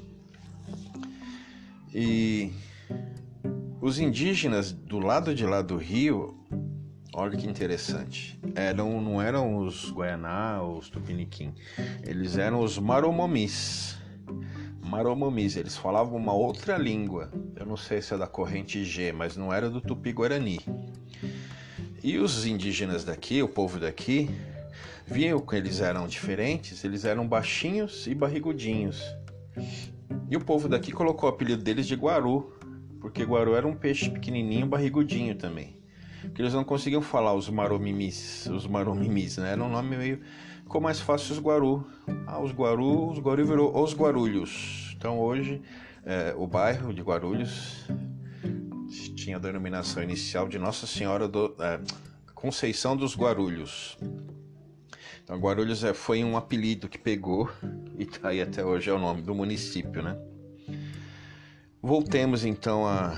E 1.94 2.52
os 3.80 4.00
indígenas 4.00 4.72
do 4.72 5.00
lado 5.00 5.34
de 5.34 5.46
lá 5.46 5.62
do 5.62 5.78
rio, 5.78 6.38
olha 7.14 7.38
que 7.38 7.48
interessante, 7.48 8.40
eram 8.56 9.00
não 9.02 9.22
eram 9.22 9.58
os 9.58 9.92
Guaianá 9.92 10.62
os 10.64 10.90
Tupiniquim, 10.90 11.54
eles 12.04 12.38
eram 12.38 12.60
os 12.62 12.78
Maromomis. 12.78 13.98
Maromomis, 14.86 15.58
eles 15.58 15.76
falavam 15.76 16.16
uma 16.16 16.34
outra 16.34 16.78
língua. 16.78 17.32
Eu 17.56 17.66
não 17.66 17.76
sei 17.76 18.04
se 18.04 18.14
é 18.14 18.18
da 18.18 18.28
corrente 18.28 18.86
G, 18.86 19.12
mas 19.12 19.36
não 19.36 19.52
era 19.52 19.68
do 19.68 19.82
Tupi-Guarani. 19.82 20.60
E 22.04 22.20
os 22.20 22.46
indígenas 22.46 23.04
daqui, 23.04 23.42
o 23.42 23.48
povo 23.48 23.80
daqui, 23.80 24.30
viam 25.08 25.40
que 25.40 25.56
eles 25.56 25.82
eram 25.82 26.08
diferentes, 26.08 26.84
eles 26.84 27.04
eram 27.04 27.28
baixinhos 27.28 28.06
e 28.06 28.14
barrigudinhos. 28.14 29.04
E 30.30 30.38
o 30.38 30.40
povo 30.40 30.70
daqui 30.70 30.92
colocou 30.92 31.28
o 31.28 31.34
apelido 31.34 31.64
deles 31.64 31.88
de 31.88 31.96
Guaru, 31.96 32.54
porque 33.02 33.24
Guaru 33.24 33.56
era 33.56 33.68
um 33.68 33.76
peixe 33.76 34.08
pequenininho, 34.10 34.68
barrigudinho 34.68 35.34
também. 35.34 35.78
Porque 36.22 36.44
eles 36.44 36.54
não 36.54 36.64
conseguiam 36.64 37.02
falar 37.02 37.34
os 37.34 37.50
maromimis, 37.50 38.46
os 38.48 38.68
maromimis, 38.68 39.38
né? 39.38 39.54
Era 39.54 39.64
um 39.64 39.70
nome 39.70 39.98
meio... 39.98 40.22
Ficou 40.66 40.82
mais 40.82 41.00
fácil 41.00 41.32
os 41.32 41.40
Guaru. 41.40 41.88
Ah, 42.28 42.42
os 42.42 42.52
Guaru, 42.52 43.10
os 43.10 43.20
Guaru 43.20 43.46
virou 43.46 43.84
os 43.84 43.94
Guarulhos. 43.94 44.94
Então 44.98 45.18
hoje, 45.18 45.62
é, 46.06 46.36
o 46.38 46.46
bairro 46.46 46.94
de 46.94 47.02
Guarulhos 47.02 47.88
tinha 49.16 49.38
a 49.38 49.40
denominação 49.40 50.04
inicial 50.04 50.48
de 50.50 50.60
Nossa 50.60 50.86
Senhora 50.86 51.28
do... 51.28 51.56
É, 51.60 51.80
Conceição 52.46 52.96
dos 52.96 53.16
Guarulhos. 53.16 53.98
Então, 55.24 55.40
Guarulhos 55.40 55.84
é, 55.84 55.96
foi 55.96 56.24
um 56.24 56.38
apelido 56.38 56.88
que 56.88 57.00
pegou 57.00 57.50
e 57.98 58.06
tá 58.06 58.30
aí 58.30 58.40
até 58.40 58.64
hoje 58.64 58.88
é 58.90 58.94
o 58.94 59.00
nome 59.00 59.24
do 59.24 59.34
município, 59.34 60.04
né? 60.04 60.16
Voltemos 61.82 62.46
então 62.46 62.86
a, 62.86 63.18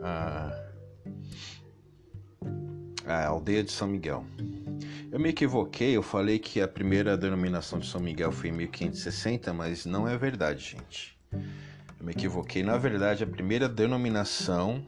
a, 0.00 0.67
a 3.08 3.26
aldeia 3.26 3.62
de 3.62 3.72
São 3.72 3.88
Miguel. 3.88 4.24
Eu 5.10 5.18
me 5.18 5.30
equivoquei, 5.30 5.96
eu 5.96 6.02
falei 6.02 6.38
que 6.38 6.60
a 6.60 6.68
primeira 6.68 7.16
denominação 7.16 7.78
de 7.78 7.86
São 7.86 8.00
Miguel 8.00 8.30
foi 8.30 8.50
em 8.50 8.52
1560, 8.52 9.52
mas 9.52 9.86
não 9.86 10.06
é 10.06 10.16
verdade, 10.16 10.76
gente. 10.76 11.16
Eu 11.32 12.04
me 12.04 12.12
equivoquei. 12.12 12.62
Na 12.62 12.76
verdade, 12.76 13.24
a 13.24 13.26
primeira 13.26 13.68
denominação 13.68 14.84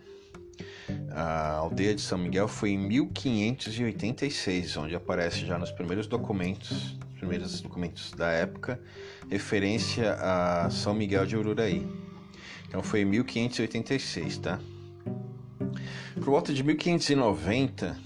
a 1.13 1.53
aldeia 1.55 1.95
de 1.95 2.01
São 2.01 2.19
Miguel 2.19 2.49
foi 2.49 2.71
em 2.71 2.79
1586, 2.79 4.77
onde 4.77 4.95
aparece 4.95 5.47
já 5.47 5.59
nos 5.59 5.71
primeiros 5.71 6.07
documentos, 6.07 6.97
primeiros 7.17 7.61
documentos 7.61 8.13
da 8.13 8.31
época, 8.31 8.81
referência 9.29 10.15
a 10.15 10.71
São 10.71 10.95
Miguel 10.95 11.27
de 11.27 11.37
Ururaí. 11.37 11.87
Então 12.69 12.83
foi 12.83 13.01
em 13.01 13.05
1586, 13.05 14.39
tá? 14.39 14.61
Por 16.15 16.25
volta 16.25 16.53
de 16.53 16.63
1590, 16.63 17.97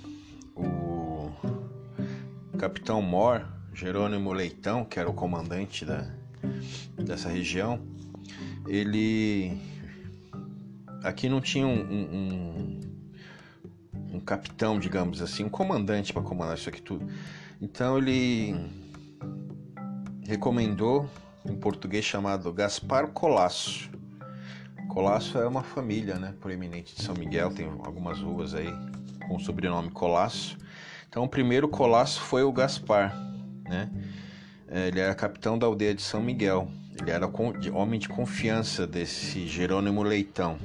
o 0.57 1.31
capitão 2.59 3.03
Mor, 3.03 3.47
Jerônimo 3.73 4.33
Leitão, 4.33 4.85
que 4.85 4.99
era 4.99 5.09
o 5.09 5.15
comandante 5.15 5.85
da, 5.85 6.09
dessa 6.97 7.29
região, 7.29 7.81
ele 8.67 9.61
aqui 11.03 11.29
não 11.29 11.41
tinha 11.41 11.67
um, 11.67 11.81
um, 11.81 12.81
um, 14.15 14.21
capitão, 14.21 14.79
digamos 14.79 15.21
assim, 15.21 15.45
um 15.45 15.49
comandante 15.49 16.13
para 16.13 16.23
comandar 16.23 16.57
isso 16.57 16.69
aqui 16.69 16.81
tudo. 16.81 17.07
Então 17.61 17.99
ele 17.99 18.55
recomendou 20.27 21.09
um 21.45 21.57
português 21.57 22.05
chamado 22.05 22.53
Gaspar 22.53 23.09
Colasso. 23.09 23.91
Colasso 24.89 25.39
é 25.39 25.47
uma 25.47 25.63
família, 25.63 26.15
né, 26.17 26.35
proeminente 26.41 26.95
de 26.95 27.03
São 27.03 27.15
Miguel, 27.15 27.51
tem 27.51 27.67
algumas 27.67 28.21
ruas 28.21 28.55
aí 28.55 28.73
com 29.27 29.37
o 29.37 29.41
sobrenome 29.41 29.91
Colasso. 29.91 30.57
Então 31.09 31.25
o 31.25 31.29
primeiro 31.29 31.69
Colasso 31.69 32.21
foi 32.21 32.43
o 32.43 32.53
Gaspar, 32.53 33.17
né? 33.69 33.91
Ele 34.69 34.99
era 34.99 35.15
capitão 35.15 35.59
da 35.59 35.67
aldeia 35.67 35.95
de 35.95 36.03
São 36.03 36.21
Miguel. 36.21 36.69
Ele 37.01 37.11
era 37.11 37.31
homem 37.73 37.99
de 38.01 38.09
confiança 38.09 38.87
desse 38.87 39.47
Jerônimo 39.47 40.03
Leitão. 40.03 40.59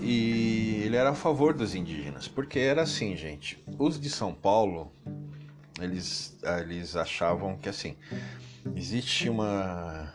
E 0.00 0.82
ele 0.84 0.96
era 0.96 1.10
a 1.10 1.14
favor 1.14 1.54
dos 1.54 1.74
indígenas, 1.74 2.26
porque 2.26 2.58
era 2.58 2.82
assim, 2.82 3.16
gente. 3.16 3.62
Os 3.78 4.00
de 4.00 4.10
São 4.10 4.34
Paulo, 4.34 4.92
eles, 5.80 6.36
eles 6.60 6.96
achavam 6.96 7.56
que 7.56 7.68
assim, 7.68 7.96
existe 8.74 9.28
uma, 9.30 10.12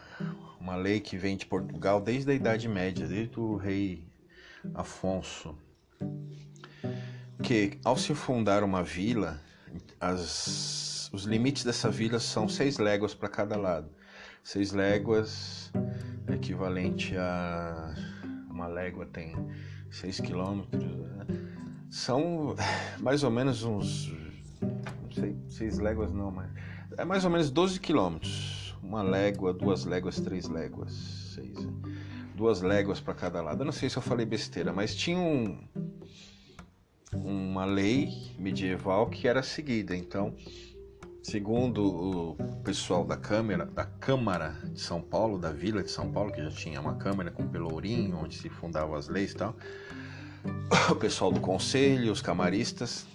uma 0.59 0.75
lei 0.75 0.99
que 0.99 1.17
vem 1.17 1.37
de 1.37 1.45
Portugal 1.45 2.01
desde 2.01 2.29
a 2.29 2.33
Idade 2.33 2.67
Média, 2.67 3.07
desde 3.07 3.39
o 3.39 3.55
rei 3.55 4.05
Afonso, 4.75 5.55
que 7.41 7.79
ao 7.83 7.97
se 7.97 8.13
fundar 8.13 8.63
uma 8.63 8.83
vila, 8.83 9.39
as, 9.99 11.09
os 11.13 11.23
limites 11.23 11.63
dessa 11.63 11.89
vila 11.89 12.19
são 12.19 12.47
seis 12.47 12.77
léguas 12.77 13.13
para 13.13 13.29
cada 13.29 13.57
lado. 13.57 13.89
Seis 14.43 14.71
léguas 14.71 15.71
é 16.27 16.33
equivalente 16.33 17.15
a 17.17 17.93
uma 18.57 18.67
légua 18.67 19.05
tem 19.05 19.35
6 19.91 20.19
quilômetros. 20.21 20.83
Né? 20.83 21.25
São 21.89 22.55
mais 22.99 23.23
ou 23.23 23.29
menos 23.29 23.63
uns. 23.63 24.11
Não 24.61 25.11
sei, 25.11 25.37
6 25.47 25.77
léguas 25.77 26.11
não, 26.11 26.31
mas. 26.31 26.49
É 26.97 27.05
mais 27.05 27.23
ou 27.23 27.29
menos 27.29 27.51
12 27.51 27.79
quilômetros. 27.79 28.75
Uma 28.81 29.03
légua, 29.03 29.53
duas 29.53 29.85
léguas, 29.85 30.19
três 30.19 30.47
léguas, 30.47 30.93
seis. 31.35 31.57
Duas 32.35 32.61
léguas 32.61 32.99
para 32.99 33.13
cada 33.13 33.41
lado. 33.41 33.61
Eu 33.61 33.65
não 33.65 33.71
sei 33.71 33.89
se 33.89 33.97
eu 33.97 34.01
falei 34.01 34.25
besteira, 34.25 34.71
mas 34.71 34.95
tinha 34.95 35.17
um, 35.17 35.59
uma 37.13 37.65
lei 37.65 38.31
medieval 38.37 39.09
que 39.09 39.27
era 39.27 39.41
seguida. 39.41 39.95
Então, 39.95 40.35
segundo 41.23 42.35
o 42.39 42.61
pessoal 42.63 43.05
da 43.05 43.17
Câmara, 43.17 43.65
da 43.65 43.85
Câmara 43.85 44.55
de 44.73 44.79
São 44.79 45.01
Paulo, 45.01 45.37
da 45.37 45.51
Vila 45.51 45.83
de 45.83 45.91
São 45.91 46.11
Paulo, 46.11 46.31
que 46.31 46.41
já 46.41 46.49
tinha 46.49 46.81
uma 46.81 46.95
Câmara 46.95 47.31
com 47.31 47.47
pelourinho, 47.47 48.17
onde 48.17 48.37
se 48.37 48.49
fundavam 48.49 48.95
as 48.95 49.07
leis 49.07 49.31
e 49.31 49.35
tal, 49.35 49.55
o 50.91 50.95
pessoal 50.95 51.31
do 51.31 51.39
conselho, 51.39 52.11
os 52.11 52.21
camaristas, 52.21 53.05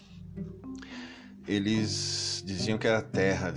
eles 1.47 2.43
diziam 2.47 2.79
que 2.79 2.89
a 2.89 3.03
terra 3.03 3.53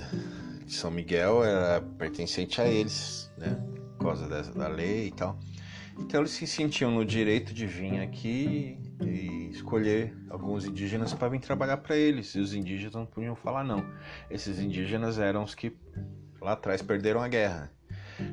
de 0.66 0.74
São 0.74 0.90
Miguel 0.90 1.44
era 1.44 1.82
pertencente 1.82 2.60
a 2.60 2.68
eles, 2.68 3.32
né? 3.38 3.56
Por 3.98 4.08
causa 4.08 4.28
da, 4.28 4.42
da 4.42 4.68
lei 4.68 5.08
e 5.08 5.12
tal. 5.12 5.40
Então 6.00 6.20
eles 6.20 6.32
se 6.32 6.46
sentiam 6.46 6.92
no 6.92 7.06
direito 7.06 7.54
de 7.54 7.66
vir 7.66 8.00
aqui 8.00 8.78
e 9.02 9.50
escolher 9.52 10.16
alguns 10.30 10.66
indígenas 10.66 11.14
para 11.14 11.30
vir 11.30 11.40
trabalhar 11.40 11.78
para 11.78 11.96
eles. 11.96 12.34
E 12.36 12.40
os 12.40 12.54
indígenas 12.54 12.94
não 12.94 13.06
podiam 13.06 13.36
falar 13.36 13.64
não. 13.64 13.86
Esses 14.30 14.60
indígenas 14.60 15.20
eram 15.20 15.44
os 15.44 15.56
que 15.56 15.76
lá 16.42 16.54
atrás 16.54 16.82
perderam 16.82 17.22
a 17.22 17.28
guerra, 17.28 17.72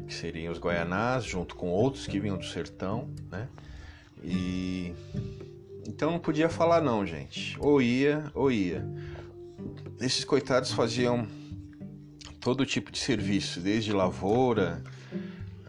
que 0.06 0.14
seriam 0.14 0.52
os 0.52 0.58
guaianás, 0.58 1.24
junto 1.24 1.56
com 1.56 1.68
outros 1.68 2.06
que 2.06 2.20
vinham 2.20 2.36
do 2.36 2.44
sertão, 2.44 3.08
né? 3.30 3.48
E 4.22 4.94
então 5.86 6.12
não 6.12 6.18
podia 6.18 6.48
falar 6.48 6.80
não, 6.80 7.04
gente. 7.04 7.56
Ou 7.58 7.82
ia, 7.82 8.30
ou 8.34 8.50
ia. 8.50 8.84
Esses 10.00 10.24
coitados 10.24 10.72
faziam 10.72 11.26
todo 12.40 12.66
tipo 12.66 12.90
de 12.90 12.98
serviço, 12.98 13.60
desde 13.60 13.92
lavoura, 13.92 14.82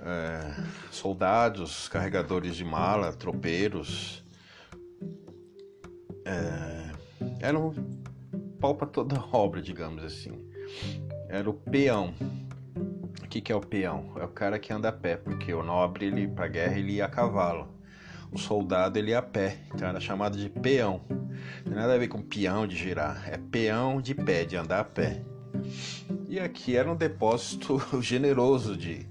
é, 0.01 0.63
soldados, 0.91 1.87
carregadores 1.87 2.55
de 2.55 2.63
mala, 2.63 3.13
tropeiros. 3.13 4.22
É, 6.25 6.91
era 7.39 7.57
um 7.57 7.71
pau 8.59 8.75
para 8.75 8.87
toda 8.87 9.23
obra, 9.31 9.61
digamos 9.61 10.03
assim. 10.03 10.31
Era 11.27 11.49
o 11.49 11.53
peão. 11.53 12.13
O 13.23 13.27
que, 13.27 13.41
que 13.41 13.51
é 13.51 13.55
o 13.55 13.61
peão? 13.61 14.13
É 14.17 14.23
o 14.23 14.29
cara 14.29 14.59
que 14.59 14.71
anda 14.71 14.89
a 14.89 14.91
pé, 14.91 15.17
porque 15.17 15.53
o 15.53 15.63
nobre 15.63 16.05
ele 16.05 16.27
para 16.27 16.47
guerra 16.47 16.77
ele 16.77 16.93
ia 16.93 17.05
a 17.05 17.09
cavalo 17.09 17.73
o 18.33 18.39
soldado 18.39 18.97
ele 18.97 19.11
ia 19.11 19.19
a 19.19 19.21
pé, 19.21 19.59
então 19.73 19.87
era 19.87 19.99
chamado 19.99 20.37
de 20.37 20.49
peão. 20.49 21.01
Não 21.09 21.63
tem 21.65 21.73
nada 21.75 21.93
a 21.93 21.97
ver 21.97 22.07
com 22.07 22.21
peão 22.21 22.65
de 22.65 22.75
girar, 22.75 23.29
é 23.31 23.37
peão 23.37 24.01
de 24.01 24.15
pé, 24.15 24.43
de 24.43 24.57
andar 24.57 24.79
a 24.79 24.83
pé. 24.83 25.23
E 26.27 26.39
aqui 26.39 26.75
era 26.75 26.91
um 26.91 26.95
depósito 26.95 27.79
generoso 28.01 28.75
de 28.75 29.05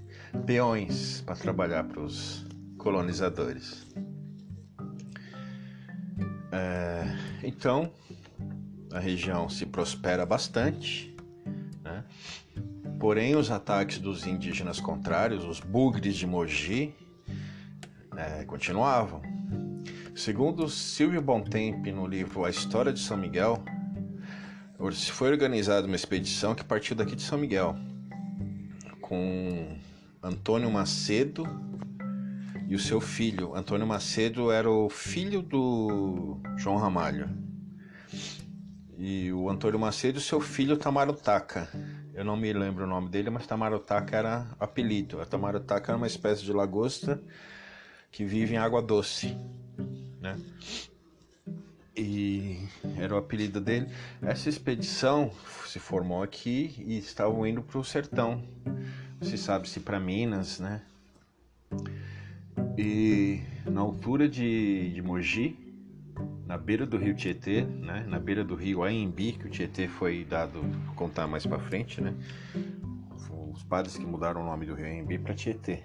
peões 0.45 1.21
para 1.21 1.35
trabalhar 1.35 1.85
para 1.85 2.01
os 2.01 2.45
colonizadores. 2.77 3.87
É, 6.55 7.03
então, 7.41 7.91
a 8.91 8.99
região 8.99 9.49
se 9.49 9.65
prospera 9.65 10.23
bastante, 10.23 11.15
né? 11.83 12.03
porém 12.99 13.35
os 13.35 13.49
ataques 13.49 13.97
dos 13.97 14.27
indígenas 14.27 14.79
contrários, 14.79 15.43
os 15.43 15.59
bugres 15.59 16.15
de 16.15 16.27
Mogi, 16.27 16.93
é, 18.15 18.45
continuavam. 18.45 19.19
Segundo 20.15 20.69
Silvio 20.69 21.23
Bontempi, 21.23 21.91
no 21.91 22.05
livro 22.05 22.45
A 22.45 22.51
História 22.51 22.93
de 22.93 22.99
São 22.99 23.17
Miguel, 23.17 23.63
foi 25.11 25.31
organizada 25.31 25.87
uma 25.87 25.95
expedição 25.95 26.53
que 26.53 26.63
partiu 26.63 26.95
daqui 26.95 27.15
de 27.15 27.23
São 27.23 27.39
Miguel, 27.39 27.75
com 29.01 29.75
Antônio 30.21 30.69
Macedo 30.69 31.47
e 32.67 32.75
o 32.75 32.79
seu 32.79 32.99
filho. 32.99 33.55
Antônio 33.55 33.85
Macedo 33.85 34.51
era 34.51 34.69
o 34.69 34.89
filho 34.89 35.41
do 35.41 36.39
João 36.57 36.77
Ramalho. 36.77 37.29
E 38.97 39.31
o 39.33 39.49
Antônio 39.49 39.79
Macedo 39.79 40.19
e 40.19 40.21
seu 40.21 40.39
filho 40.39 40.77
Tamarutaca. 40.77 41.69
Eu 42.13 42.23
não 42.23 42.37
me 42.37 42.53
lembro 42.53 42.85
o 42.85 42.87
nome 42.87 43.09
dele, 43.09 43.29
mas 43.29 43.47
Tamarutaca 43.47 44.15
era 44.15 44.47
apelido. 44.59 45.19
A 45.19 45.25
Tamarutaca 45.25 45.91
era 45.91 45.97
uma 45.97 46.07
espécie 46.07 46.43
de 46.43 46.53
lagosta 46.53 47.21
que 48.11 48.23
vive 48.23 48.53
em 48.53 48.57
água 48.57 48.81
doce, 48.81 49.35
né? 50.21 50.39
E 51.95 52.59
era 52.97 53.13
o 53.13 53.17
apelido 53.17 53.59
dele. 53.59 53.87
Essa 54.21 54.49
expedição 54.49 55.31
se 55.67 55.79
formou 55.79 56.23
aqui 56.23 56.75
e 56.85 56.97
estavam 56.97 57.45
indo 57.45 57.61
para 57.61 57.79
o 57.79 57.83
sertão. 57.83 58.43
Se 59.21 59.37
sabe 59.37 59.67
se 59.67 59.79
para 59.79 59.99
Minas, 59.99 60.59
né? 60.59 60.81
E 62.77 63.41
na 63.65 63.81
altura 63.81 64.27
de, 64.27 64.91
de 64.93 65.01
Mogi, 65.01 65.57
na 66.45 66.57
beira 66.57 66.85
do 66.85 66.97
rio 66.97 67.15
Tietê, 67.15 67.61
né? 67.61 68.05
Na 68.07 68.19
beira 68.19 68.43
do 68.43 68.55
rio 68.55 68.83
Aembi, 68.83 69.33
que 69.33 69.47
o 69.47 69.49
Tietê 69.49 69.87
foi 69.87 70.25
dado, 70.25 70.61
vou 70.61 70.95
contar 70.95 71.27
mais 71.27 71.45
para 71.45 71.59
frente, 71.59 72.01
né? 72.01 72.13
Os 73.51 73.63
padres 73.63 73.95
que 73.97 74.05
mudaram 74.05 74.41
o 74.41 74.45
nome 74.45 74.65
do 74.65 74.73
rio 74.73 74.85
Aembi 74.85 75.17
para 75.17 75.33
Tietê. 75.33 75.83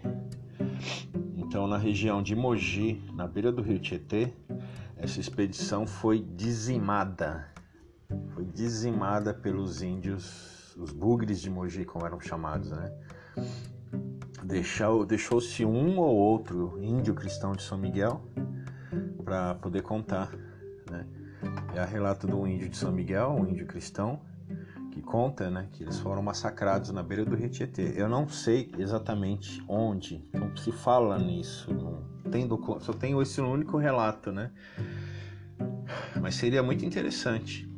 Então, 1.37 1.67
na 1.67 1.79
região 1.79 2.23
de 2.23 2.35
Mogi, 2.35 3.03
na 3.15 3.27
beira 3.27 3.53
do 3.53 3.63
rio 3.63 3.79
Tietê, 3.79 4.33
essa 4.97 5.21
expedição 5.21 5.87
foi 5.87 6.21
dizimada. 6.21 7.53
Foi 8.35 8.45
dizimada 8.45 9.33
pelos 9.33 9.83
índios, 9.83 10.75
os 10.77 10.93
bugres 10.93 11.41
de 11.41 11.51
Mogi, 11.51 11.85
como 11.85 12.05
eram 12.05 12.21
chamados, 12.21 12.71
né? 12.71 12.93
Deixou-se 14.49 15.63
um 15.65 15.99
ou 15.99 16.17
outro 16.17 16.79
índio 16.81 17.15
cristão 17.15 17.53
de 17.53 17.63
São 17.63 17.77
Miguel 17.77 18.23
para 19.23 19.55
poder 19.57 19.83
contar. 19.83 20.33
Né? 20.91 21.07
É 21.75 21.81
a 21.81 21.85
relato 21.85 22.27
do 22.27 22.47
índio 22.47 22.67
de 22.71 22.77
São 22.77 22.91
Miguel, 22.91 23.37
um 23.39 23.47
índio 23.47 23.67
cristão, 23.67 24.23
que 24.91 25.03
conta 25.03 25.51
né, 25.51 25.69
que 25.71 25.85
eles 25.85 25.99
foram 25.99 26.23
massacrados 26.23 26.91
na 26.91 27.03
beira 27.03 27.27
do 27.27 27.37
rio 27.37 27.51
Tietê. 27.51 27.93
Eu 27.95 28.09
não 28.09 28.27
sei 28.27 28.73
exatamente 28.79 29.63
onde, 29.69 30.27
não 30.33 30.57
se 30.57 30.73
fala 30.73 31.19
nisso, 31.19 31.69
tem 32.31 32.49
só 32.81 32.93
tenho 32.95 33.21
esse 33.21 33.41
único 33.43 33.77
relato, 33.77 34.33
né? 34.33 34.51
Mas 36.21 36.37
seria 36.37 36.63
muito 36.63 36.85
interessante. 36.85 37.69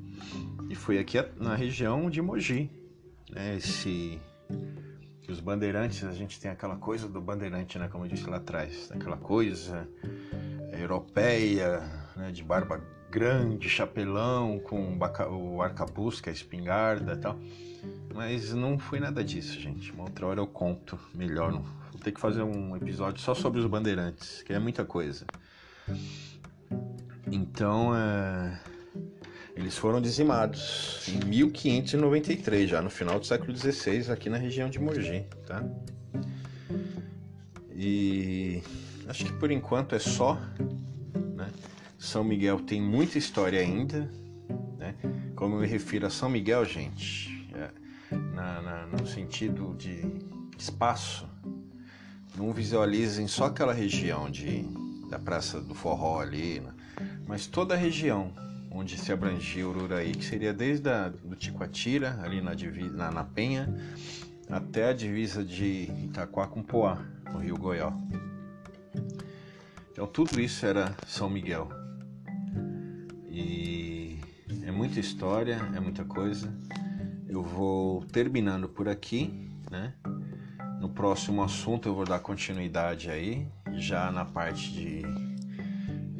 E 0.68 0.74
foi 0.76 0.98
aqui 0.98 1.18
na 1.36 1.56
região 1.56 2.08
de 2.08 2.22
Mogi, 2.22 2.70
né? 3.30 3.56
Esse 3.56 4.20
que 5.30 5.32
os 5.32 5.38
bandeirantes, 5.38 6.02
a 6.02 6.12
gente 6.12 6.40
tem 6.40 6.50
aquela 6.50 6.74
coisa 6.74 7.08
do 7.08 7.20
bandeirante, 7.20 7.78
né? 7.78 7.86
Como 7.88 8.04
eu 8.04 8.08
disse 8.08 8.28
lá 8.28 8.38
atrás, 8.38 8.90
aquela 8.90 9.16
coisa 9.16 9.88
europeia, 10.72 11.80
né? 12.16 12.32
De 12.32 12.42
barba 12.42 12.82
grande, 13.08 13.68
chapelão, 13.68 14.58
com 14.58 14.98
o 14.98 15.62
arcabuz, 15.62 16.20
que 16.20 16.28
é 16.28 16.32
a 16.32 16.34
espingarda 16.34 17.12
e 17.12 17.16
tal. 17.16 17.38
Mas 18.12 18.52
não 18.52 18.76
foi 18.76 18.98
nada 18.98 19.22
disso, 19.22 19.60
gente. 19.60 19.92
Uma 19.92 20.04
outra 20.04 20.26
hora 20.26 20.40
eu 20.40 20.48
conto 20.48 20.98
melhor. 21.14 21.52
Vou 21.52 22.00
ter 22.02 22.10
que 22.10 22.20
fazer 22.20 22.42
um 22.42 22.76
episódio 22.76 23.22
só 23.22 23.32
sobre 23.32 23.60
os 23.60 23.66
bandeirantes, 23.66 24.42
que 24.42 24.52
é 24.52 24.58
muita 24.58 24.84
coisa. 24.84 25.26
Então, 27.30 27.94
é... 27.94 28.58
eles 29.56 29.76
foram 29.76 30.00
dizimados 30.00 31.08
em 31.08 31.24
1593, 31.26 32.70
já 32.70 32.80
no 32.80 32.90
final 32.90 33.18
do 33.18 33.26
século 33.26 33.56
XVI, 33.56 34.10
aqui 34.10 34.28
na 34.30 34.36
região 34.36 34.70
de 34.70 34.78
Mogi, 34.78 35.24
tá? 35.46 35.64
E 37.74 38.62
acho 39.08 39.24
que 39.24 39.32
por 39.34 39.50
enquanto 39.50 39.94
é 39.94 39.98
só 39.98 40.38
são 42.00 42.24
Miguel 42.24 42.58
tem 42.60 42.80
muita 42.80 43.18
história 43.18 43.60
ainda, 43.60 44.10
né? 44.78 44.94
Como 45.36 45.56
eu 45.56 45.60
me 45.60 45.66
refiro 45.66 46.06
a 46.06 46.10
São 46.10 46.30
Miguel, 46.30 46.64
gente, 46.64 47.46
é, 47.54 47.70
na, 48.34 48.62
na, 48.62 48.86
no 48.86 49.06
sentido 49.06 49.76
de 49.76 50.02
espaço, 50.58 51.28
não 52.36 52.52
visualizem 52.52 53.28
só 53.28 53.44
aquela 53.44 53.74
região 53.74 54.30
de, 54.30 54.62
da 55.10 55.18
Praça 55.18 55.60
do 55.60 55.74
Forró 55.74 56.20
ali, 56.20 56.60
né? 56.60 56.72
mas 57.26 57.46
toda 57.46 57.74
a 57.74 57.76
região 57.76 58.32
onde 58.70 58.96
se 58.96 59.12
abrangia 59.12 59.66
Ururaí, 59.66 60.12
que 60.12 60.24
seria 60.24 60.52
desde 60.52 60.88
a, 60.88 61.08
do 61.08 61.34
Ticoatira, 61.34 62.20
ali 62.22 62.40
na, 62.40 62.54
divisa, 62.54 62.96
na, 62.96 63.10
na 63.10 63.24
Penha, 63.24 63.68
até 64.48 64.88
a 64.88 64.92
divisa 64.92 65.44
de 65.44 65.90
Itaquá 66.04 66.46
com 66.46 66.62
Poá, 66.62 66.98
no 67.32 67.38
Rio 67.38 67.56
Goió. 67.56 67.92
Então 69.92 70.06
tudo 70.06 70.40
isso 70.40 70.64
era 70.64 70.94
São 71.06 71.28
Miguel. 71.28 71.68
E 73.28 74.18
é 74.64 74.70
muita 74.70 75.00
história, 75.00 75.60
é 75.74 75.80
muita 75.80 76.04
coisa. 76.04 76.52
Eu 77.28 77.42
vou 77.42 78.04
terminando 78.06 78.68
por 78.68 78.88
aqui, 78.88 79.48
né? 79.70 79.94
No 80.80 80.88
próximo 80.88 81.42
assunto 81.42 81.88
eu 81.88 81.94
vou 81.94 82.04
dar 82.04 82.18
continuidade 82.20 83.10
aí, 83.10 83.46
já 83.74 84.10
na 84.10 84.24
parte 84.24 84.72
de 84.72 85.29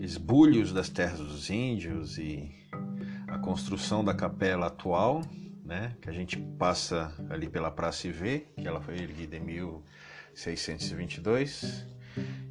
esbulhos 0.00 0.72
das 0.72 0.88
terras 0.88 1.20
dos 1.20 1.48
índios 1.50 2.18
e 2.18 2.50
a 3.28 3.38
construção 3.38 4.02
da 4.02 4.12
capela 4.14 4.66
atual, 4.66 5.22
né? 5.64 5.94
Que 6.00 6.08
a 6.08 6.12
gente 6.12 6.36
passa 6.58 7.14
ali 7.28 7.48
pela 7.48 7.70
Praça 7.70 8.08
IV, 8.08 8.46
que 8.56 8.66
ela 8.66 8.80
foi 8.80 8.94
erguida 8.94 9.36
em 9.36 9.40
1622 9.40 11.86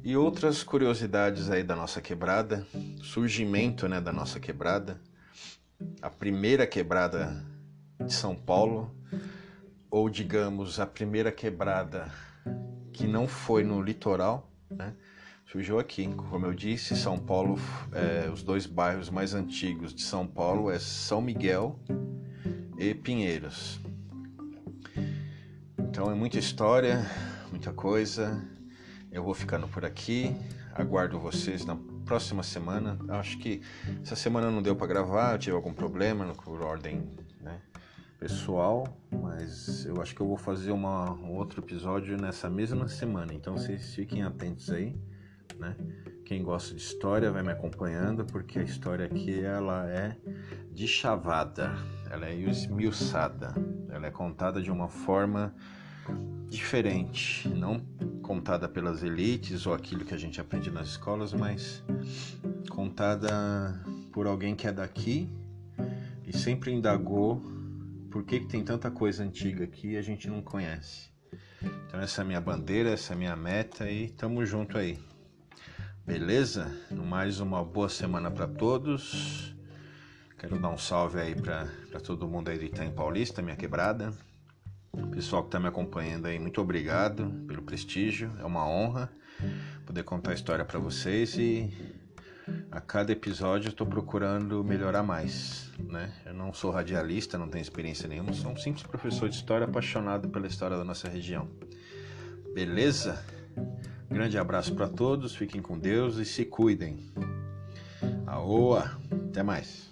e 0.02 0.16
outras 0.16 0.62
curiosidades 0.62 1.50
aí 1.50 1.62
da 1.62 1.76
nossa 1.76 2.00
quebrada, 2.00 2.66
surgimento 3.02 3.86
né, 3.88 4.00
da 4.00 4.12
nossa 4.12 4.40
quebrada, 4.40 4.98
a 6.00 6.08
primeira 6.08 6.66
quebrada 6.66 7.44
de 8.00 8.10
São 8.12 8.34
Paulo, 8.34 8.94
ou 9.90 10.08
digamos, 10.08 10.80
a 10.80 10.86
primeira 10.86 11.30
quebrada 11.30 12.10
que 12.92 13.06
não 13.06 13.28
foi 13.28 13.62
no 13.62 13.82
litoral, 13.82 14.50
né, 14.70 14.94
surgiu 15.50 15.80
aqui. 15.80 16.06
Como 16.30 16.46
eu 16.46 16.54
disse, 16.54 16.94
São 16.94 17.18
Paulo, 17.18 17.58
é, 17.92 18.30
os 18.30 18.42
dois 18.42 18.66
bairros 18.66 19.10
mais 19.10 19.34
antigos 19.34 19.92
de 19.92 20.02
São 20.02 20.24
Paulo 20.26 20.70
é 20.70 20.78
São 20.78 21.20
Miguel 21.20 21.78
e 22.78 22.94
Pinheiros. 22.94 23.80
Então 25.76 26.10
é 26.10 26.14
muita 26.14 26.38
história, 26.38 27.04
muita 27.50 27.72
coisa. 27.72 28.40
Eu 29.10 29.24
vou 29.24 29.34
ficando 29.34 29.66
por 29.66 29.84
aqui. 29.84 30.36
Aguardo 30.72 31.18
vocês 31.18 31.64
na 31.64 31.76
próxima 32.06 32.44
semana. 32.44 32.96
Acho 33.08 33.36
que 33.38 33.60
essa 34.02 34.14
semana 34.14 34.52
não 34.52 34.62
deu 34.62 34.76
para 34.76 34.86
gravar, 34.86 35.32
eu 35.32 35.38
tive 35.38 35.56
algum 35.56 35.74
problema 35.74 36.32
por 36.44 36.62
ordem 36.62 37.10
né, 37.40 37.60
pessoal, 38.20 38.86
mas 39.10 39.84
eu 39.84 40.00
acho 40.00 40.14
que 40.14 40.20
eu 40.20 40.28
vou 40.28 40.36
fazer 40.36 40.70
uma, 40.70 41.10
um 41.10 41.32
outro 41.32 41.60
episódio 41.60 42.16
nessa 42.16 42.48
mesma 42.48 42.86
semana. 42.86 43.34
Então 43.34 43.58
vocês 43.58 43.92
fiquem 43.94 44.22
atentos 44.22 44.70
aí, 44.70 44.96
né? 45.60 45.76
Quem 46.24 46.42
gosta 46.42 46.74
de 46.74 46.80
história 46.80 47.30
vai 47.30 47.42
me 47.42 47.52
acompanhando, 47.52 48.24
porque 48.24 48.58
a 48.58 48.62
história 48.62 49.04
aqui 49.04 49.40
ela 49.40 49.88
é 49.88 50.16
de 50.72 50.88
chavada, 50.88 51.72
ela 52.10 52.26
é 52.26 52.34
esmiuçada, 52.34 53.54
ela 53.90 54.06
é 54.06 54.10
contada 54.10 54.62
de 54.62 54.70
uma 54.70 54.88
forma 54.88 55.54
diferente, 56.48 57.48
não 57.48 57.80
contada 58.22 58.68
pelas 58.68 59.02
elites 59.02 59.66
ou 59.66 59.74
aquilo 59.74 60.04
que 60.04 60.14
a 60.14 60.18
gente 60.18 60.40
aprende 60.40 60.70
nas 60.70 60.88
escolas, 60.88 61.32
mas 61.32 61.82
contada 62.68 63.28
por 64.12 64.26
alguém 64.26 64.54
que 64.54 64.66
é 64.66 64.72
daqui 64.72 65.28
e 66.26 66.36
sempre 66.36 66.72
indagou 66.72 67.42
por 68.10 68.24
que, 68.24 68.40
que 68.40 68.46
tem 68.46 68.64
tanta 68.64 68.90
coisa 68.90 69.22
antiga 69.22 69.64
aqui 69.64 69.90
e 69.90 69.96
a 69.96 70.02
gente 70.02 70.28
não 70.28 70.42
conhece. 70.42 71.10
Então 71.86 72.00
essa 72.00 72.20
é 72.20 72.22
a 72.22 72.26
minha 72.26 72.40
bandeira, 72.40 72.90
essa 72.90 73.12
é 73.12 73.16
a 73.16 73.18
minha 73.18 73.36
meta 73.36 73.90
e 73.90 74.08
tamo 74.08 74.44
junto 74.46 74.78
aí. 74.78 75.09
Beleza? 76.10 76.76
Mais 76.90 77.38
uma 77.38 77.64
boa 77.64 77.88
semana 77.88 78.32
para 78.32 78.48
todos. 78.48 79.54
Quero 80.36 80.58
dar 80.58 80.70
um 80.70 80.76
salve 80.76 81.20
aí 81.20 81.36
para 81.36 81.68
todo 82.02 82.26
mundo 82.26 82.48
aí 82.48 82.58
do 82.58 82.64
Itaim 82.64 82.90
Paulista, 82.90 83.40
minha 83.40 83.54
quebrada. 83.54 84.12
Pessoal 85.12 85.42
que 85.42 85.48
está 85.50 85.60
me 85.60 85.68
acompanhando 85.68 86.26
aí, 86.26 86.36
muito 86.36 86.60
obrigado 86.60 87.30
pelo 87.46 87.62
prestígio, 87.62 88.32
é 88.40 88.44
uma 88.44 88.68
honra 88.68 89.08
poder 89.86 90.02
contar 90.02 90.32
a 90.32 90.34
história 90.34 90.64
para 90.64 90.80
vocês 90.80 91.36
e 91.36 91.72
a 92.72 92.80
cada 92.80 93.12
episódio 93.12 93.68
eu 93.68 93.70
estou 93.70 93.86
procurando 93.86 94.64
melhorar 94.64 95.04
mais, 95.04 95.70
né? 95.78 96.12
Eu 96.26 96.34
não 96.34 96.52
sou 96.52 96.72
radialista, 96.72 97.38
não 97.38 97.48
tenho 97.48 97.62
experiência 97.62 98.08
nenhuma, 98.08 98.32
sou 98.32 98.50
um 98.50 98.56
simples 98.56 98.82
professor 98.82 99.28
de 99.28 99.36
história 99.36 99.64
apaixonado 99.64 100.28
pela 100.28 100.48
história 100.48 100.76
da 100.76 100.82
nossa 100.82 101.08
região. 101.08 101.48
Beleza? 102.52 103.24
Grande 104.10 104.36
abraço 104.36 104.74
para 104.74 104.88
todos, 104.88 105.36
fiquem 105.36 105.62
com 105.62 105.78
Deus 105.78 106.16
e 106.16 106.24
se 106.24 106.44
cuidem. 106.44 106.98
Aoa, 108.26 108.98
até 109.28 109.42
mais. 109.42 109.89